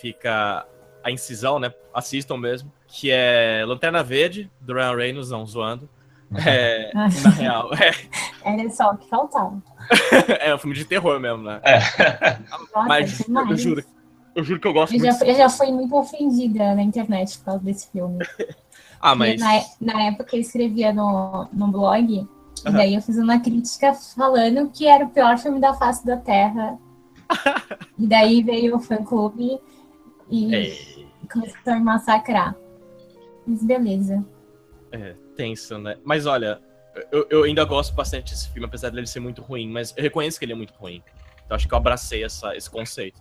[0.00, 0.66] Fica
[1.04, 1.72] a incisão, né?
[1.94, 2.72] Assistam mesmo.
[2.88, 5.88] Que é Lanterna Verde, do Ryan Reynolds, não, zoando.
[6.46, 7.90] É, na real, é,
[8.42, 9.62] Era só o que faltava.
[10.40, 11.60] é um filme de terror mesmo, né?
[11.62, 11.78] É.
[12.74, 13.84] Nossa, Mas eu juro,
[14.34, 15.18] eu juro que eu gosto Eu muito.
[15.18, 18.24] já, eu já fui muito ofendida na internet por causa desse filme.
[18.98, 19.40] Ah, mas.
[19.40, 22.26] Na, na época eu escrevia no, no blog,
[22.64, 22.76] e Aham.
[22.76, 26.78] daí eu fiz uma crítica falando que era o pior filme da face da Terra.
[27.98, 29.58] e daí veio o fã clube
[30.30, 30.76] e É,
[31.32, 32.54] começou a me massacrar.
[33.46, 34.24] Mas beleza.
[34.92, 35.96] é, tenso, né?
[36.04, 36.60] Mas olha,
[37.10, 40.38] eu, eu ainda gosto bastante desse filme, apesar dele ser muito ruim, mas eu reconheço
[40.38, 41.02] que ele é muito ruim.
[41.44, 43.20] Então acho que eu abracei essa, esse conceito.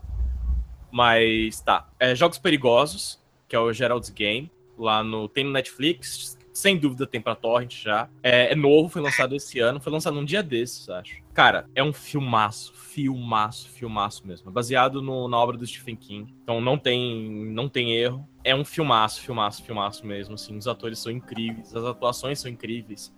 [0.92, 1.88] Mas tá.
[2.00, 5.28] É, Jogos Perigosos, que é o Gerald's Game, lá no.
[5.30, 8.10] Tem no Netflix, sem dúvida tem pra Torrent já.
[8.22, 11.22] É, é novo, foi lançado esse ano, foi lançado num dia desses, acho.
[11.34, 14.50] Cara, é um filmaço, filmaço, filmaço mesmo.
[14.50, 16.36] É baseado no- na obra do Stephen King.
[16.44, 18.28] Então não tem, não tem erro.
[18.44, 20.34] É um filmaço, filmaço, filmaço mesmo.
[20.36, 23.14] Assim, os atores são incríveis, as atuações são incríveis.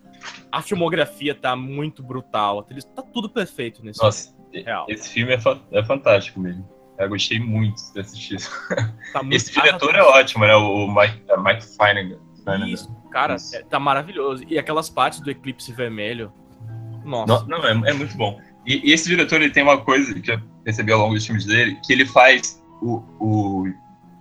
[0.51, 2.63] A filmografia tá muito brutal.
[2.95, 4.85] Tá tudo perfeito nesse Nossa, filme, real.
[4.87, 6.69] esse filme é, fa- é fantástico mesmo.
[6.99, 8.51] Eu gostei muito de assistir isso.
[9.11, 10.55] Tá muito- Esse diretor é ótimo, né?
[10.55, 11.65] O Mike, é Mike.
[11.75, 12.19] Flanagan.
[12.67, 14.43] Isso, cara, é- tá maravilhoso.
[14.47, 16.33] E aquelas partes do Eclipse Vermelho.
[17.05, 17.45] Nossa.
[17.47, 18.41] Não, não, é, é muito bom.
[18.65, 21.45] E, e esse diretor ele tem uma coisa que eu percebi ao longo dos filmes
[21.45, 23.67] dele, que ele faz o, o,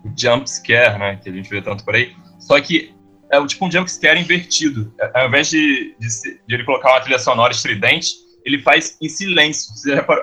[0.04, 1.16] o jump scare, né?
[1.16, 2.14] Que a gente vê tanto por aí.
[2.38, 2.94] Só que
[3.30, 4.92] é o tipo um jump scare invertido.
[5.00, 6.08] É, Ao invés de, de,
[6.46, 8.14] de ele colocar uma trilha sonora estridente,
[8.44, 9.72] ele faz em silêncio.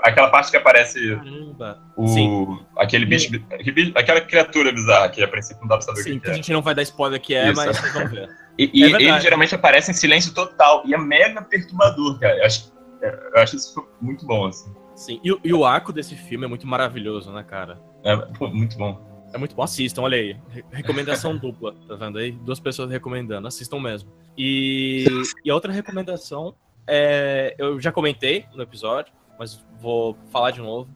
[0.03, 1.81] Aquela parte que aparece Caramba.
[1.95, 2.59] o, Sim.
[2.77, 6.13] aquele bicho, aquele aquela criatura bizarra que a princípio não dá pra saber Sim, o
[6.13, 6.35] que, que que a é.
[6.35, 7.55] gente não vai dar spoiler que é, Isso.
[7.55, 8.29] mas vocês vão ver.
[8.57, 10.83] E, e É ele geralmente aparece em silêncio total.
[10.85, 12.37] E é mega perturbador, cara.
[12.37, 14.73] Eu acho, eu acho isso muito bom, assim.
[14.95, 15.19] Sim.
[15.23, 17.79] E, o- e o arco desse filme é muito maravilhoso, né, cara?
[18.03, 19.07] É pô, muito bom.
[19.33, 19.61] É muito bom.
[19.63, 20.35] Assistam, olha aí.
[20.49, 22.31] Re- Recomendação dupla, tá vendo aí?
[22.31, 23.47] Duas pessoas recomendando.
[23.47, 24.11] Assistam mesmo.
[24.37, 25.05] E,
[25.45, 26.53] e a outra recomendação
[26.89, 27.55] é.
[27.57, 30.89] Eu já comentei no episódio, mas vou falar de novo.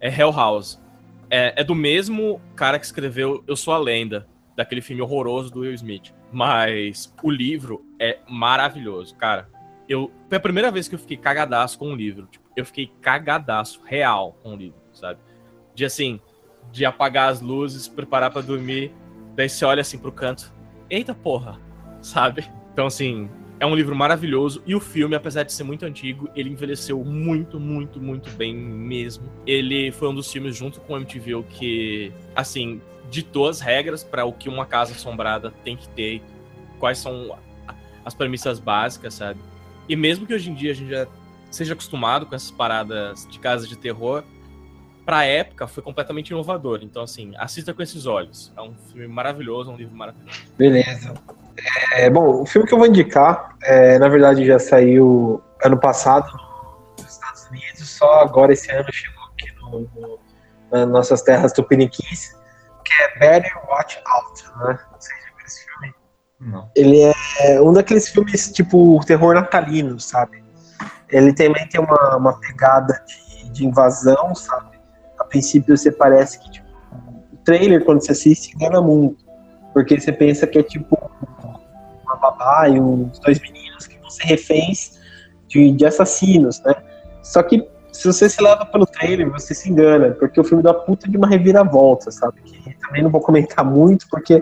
[0.00, 0.80] É Hell House.
[1.30, 4.26] É, é do mesmo cara que escreveu Eu Sou a Lenda,
[4.56, 6.14] daquele filme horroroso do Will Smith.
[6.32, 9.48] Mas o livro é maravilhoso, cara.
[9.88, 12.26] Eu, foi a primeira vez que eu fiquei cagadaço com um livro.
[12.26, 15.20] Tipo, eu fiquei cagadaço, real, com o livro, sabe?
[15.74, 16.20] De assim,
[16.72, 18.92] de apagar as luzes, preparar pra dormir,
[19.34, 20.52] daí você olha assim pro canto,
[20.90, 21.60] eita porra,
[22.00, 22.50] sabe?
[22.72, 26.50] Então assim, é um livro maravilhoso e o filme, apesar de ser muito antigo, ele
[26.50, 29.24] envelheceu muito, muito, muito bem mesmo.
[29.46, 32.80] Ele foi um dos filmes junto com o MTV que, assim,
[33.10, 36.22] ditou as regras para o que uma casa assombrada tem que ter,
[36.78, 37.36] quais são
[38.04, 39.40] as premissas básicas, sabe?
[39.88, 41.06] E mesmo que hoje em dia a gente já
[41.50, 44.22] seja acostumado com essas paradas de casa de terror,
[45.04, 46.80] pra época foi completamente inovador.
[46.82, 48.52] Então, assim, assista com esses olhos.
[48.56, 50.42] É um filme maravilhoso, é um livro maravilhoso.
[50.58, 51.14] Beleza.
[51.94, 56.30] É, bom, o filme que eu vou indicar, é, na verdade, já saiu ano passado
[56.98, 60.18] nos Estados Unidos, só agora esse ano chegou aqui no, no,
[60.70, 62.36] nas nossas terras tupiniquins,
[62.84, 64.78] que é Better Watch Out, né?
[64.92, 65.94] Não sei se já viu esse filme.
[66.40, 66.70] Não.
[66.76, 67.02] Ele
[67.40, 70.44] é um daqueles filmes tipo terror natalino, sabe?
[71.08, 74.78] Ele também tem uma, uma pegada de, de invasão, sabe?
[75.18, 76.66] A princípio você parece que tipo,
[77.32, 79.24] o trailer, quando você assiste, engana muito.
[79.72, 80.96] Porque você pensa que é tipo
[82.16, 84.98] babá e uns dois meninos que vão ser reféns
[85.48, 86.74] de, de assassinos, né?
[87.22, 90.74] Só que se você se leva pelo trailer, você se engana, porque o filme dá
[90.74, 92.40] puta de uma reviravolta, sabe?
[92.42, 94.34] Que também não vou comentar muito, porque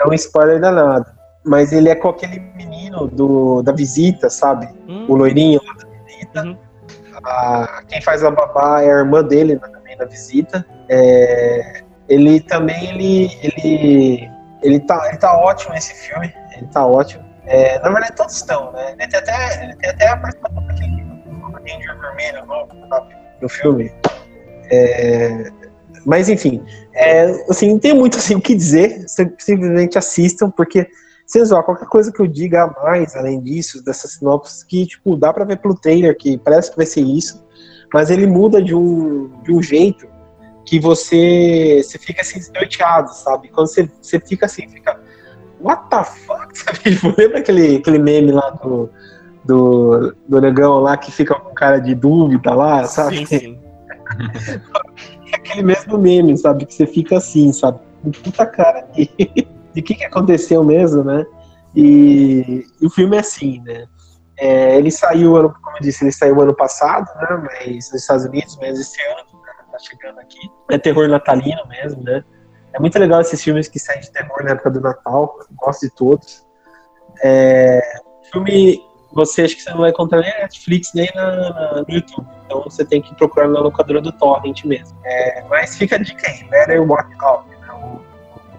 [0.00, 1.06] é um spoiler danado.
[1.44, 4.68] Mas ele é com aquele menino do, da visita, sabe?
[4.88, 6.42] Hum, O loirinho lá da visita.
[6.44, 6.56] Uhum.
[7.24, 10.64] A- quem faz a babá é a irmã dele né, também da visita.
[10.88, 14.30] É, ele também, ele, ele,
[14.64, 16.34] ele, tá, ele tá ótimo nesse filme.
[16.56, 17.22] Ele tá ótimo.
[17.46, 18.92] É, na verdade, todos estão, né?
[18.98, 21.04] Ele tem até, ele tem até a participação daquele
[21.64, 22.46] Ranger Vermelho
[23.40, 23.92] no filme.
[24.70, 25.50] É,
[26.06, 26.64] mas, enfim,
[26.94, 30.88] é, assim, não tem muito assim, o que dizer, simplesmente assistam, porque
[31.26, 35.16] se usar qualquer coisa que eu diga a mais, além disso, dessas sinopses, que, tipo,
[35.16, 37.44] dá pra ver pelo trailer que parece que vai ser isso,
[37.92, 40.06] mas ele muda de um, de um jeito
[40.64, 43.48] que você, você fica assim, desnorteado, sabe?
[43.48, 44.98] Quando você, você fica assim, fica,
[45.60, 46.48] what the fuck?
[46.56, 46.78] Sabe?
[46.78, 48.90] Tipo, lembra aquele, aquele meme lá do,
[49.44, 53.26] do, do negão lá que fica com cara de dúvida lá, sabe?
[53.26, 53.58] Sim, sim.
[55.34, 56.64] aquele mesmo meme, sabe?
[56.64, 57.80] Que você fica assim, sabe?
[58.22, 59.10] Puta cara de,
[59.74, 61.26] de que, que aconteceu mesmo, né?
[61.74, 63.86] E, e o filme é assim, né?
[64.36, 67.42] É, ele saiu, ano, como eu disse, ele saiu ano passado, né?
[67.44, 69.33] Mas nos Estados Unidos, mas esse ano
[69.86, 70.38] chegando aqui.
[70.70, 72.24] É terror natalino mesmo, né?
[72.72, 75.38] É muito legal esses filmes que saem de terror na época do Natal.
[75.52, 76.44] Gosto de todos.
[77.22, 77.80] É,
[78.32, 78.82] filme
[79.14, 82.26] você acha que você não vai encontrar nem na Netflix nem na, no YouTube.
[82.44, 84.98] Então você tem que procurar na locadora do Torrent mesmo.
[85.04, 88.00] É, mas fica a dica aí, Better Watch Out, né, o,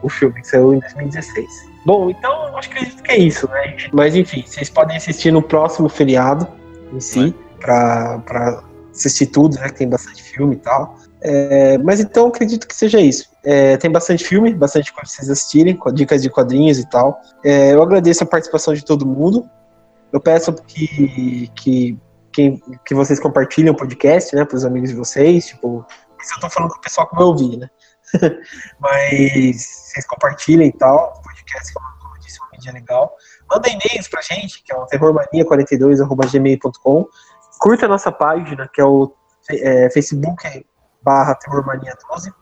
[0.02, 1.76] o filme que saiu em 2016.
[1.86, 3.76] Bom, então acho que acredito que é isso, né?
[3.92, 6.48] Mas enfim, vocês podem assistir no próximo feriado
[6.92, 8.64] em si, para pra
[8.96, 9.70] assistir tudo, né?
[9.70, 10.98] Que tem bastante filme e tal.
[11.22, 13.32] É, mas então acredito que seja isso.
[13.44, 17.20] É, tem bastante filme, bastante coisa pra vocês assistirem, dicas de quadrinhos e tal.
[17.44, 19.50] É, eu agradeço a participação de todo mundo.
[20.12, 21.98] Eu peço que, que,
[22.32, 25.48] que, que vocês compartilhem o podcast, né, para os amigos de vocês.
[25.48, 25.86] Tipo,
[26.22, 27.70] isso eu tô falando com o pessoal que vai ouvir, né?
[28.80, 31.16] Mas vocês compartilhem e tal.
[31.18, 33.16] O podcast, como eu disse, é uma mídia legal.
[33.50, 37.08] Manda e-mails pra gente, que é o terrormania42.gmail.com.
[37.60, 39.14] Curta a nossa página, que é o
[39.50, 40.66] é, Facebook
[41.02, 42.34] barra terrormania12.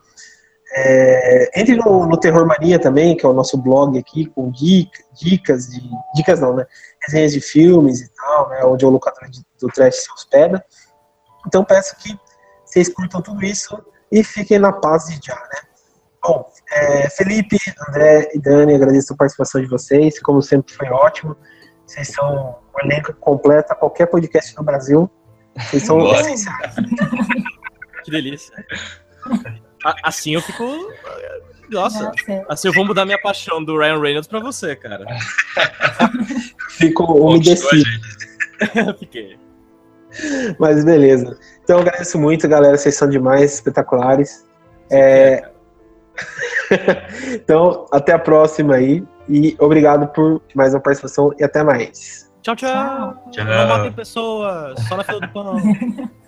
[0.76, 5.04] É, entre no, no Terror Mania também, que é o nosso blog aqui, com dica,
[5.12, 5.80] dicas de.
[6.16, 6.66] Dicas não, né?
[7.06, 8.64] Resenhas de filmes e tal, né?
[8.64, 9.28] Onde o locador
[9.60, 10.64] do trash se hospeda.
[11.46, 12.18] Então peço que
[12.64, 13.80] vocês curtam tudo isso
[14.10, 15.60] e fiquem na paz de já, né?
[16.20, 17.58] Bom, é, Felipe,
[17.88, 21.36] André e Dani, agradeço a participação de vocês, como sempre foi ótimo.
[21.86, 25.10] Vocês são um elenco completo a qualquer podcast no Brasil.
[25.56, 26.74] Vocês são essenciais.
[28.04, 28.52] Que delícia.
[30.02, 30.64] Assim eu fico.
[31.70, 32.12] Nossa,
[32.48, 35.04] assim eu vou mudar minha paixão do Ryan Reynolds pra você, cara.
[36.70, 37.84] Fico umedecido.
[38.98, 39.38] Fiquei.
[40.58, 41.38] Mas beleza.
[41.62, 42.76] Então eu agradeço muito, galera.
[42.76, 44.46] Vocês são demais, espetaculares.
[44.90, 45.48] É...
[47.32, 49.02] então, até a próxima aí.
[49.28, 52.30] E obrigado por mais uma participação e até mais.
[52.42, 53.30] Tchau, tchau.
[53.30, 53.44] tchau.
[53.44, 55.56] Não matem pessoas, só na fila do pão.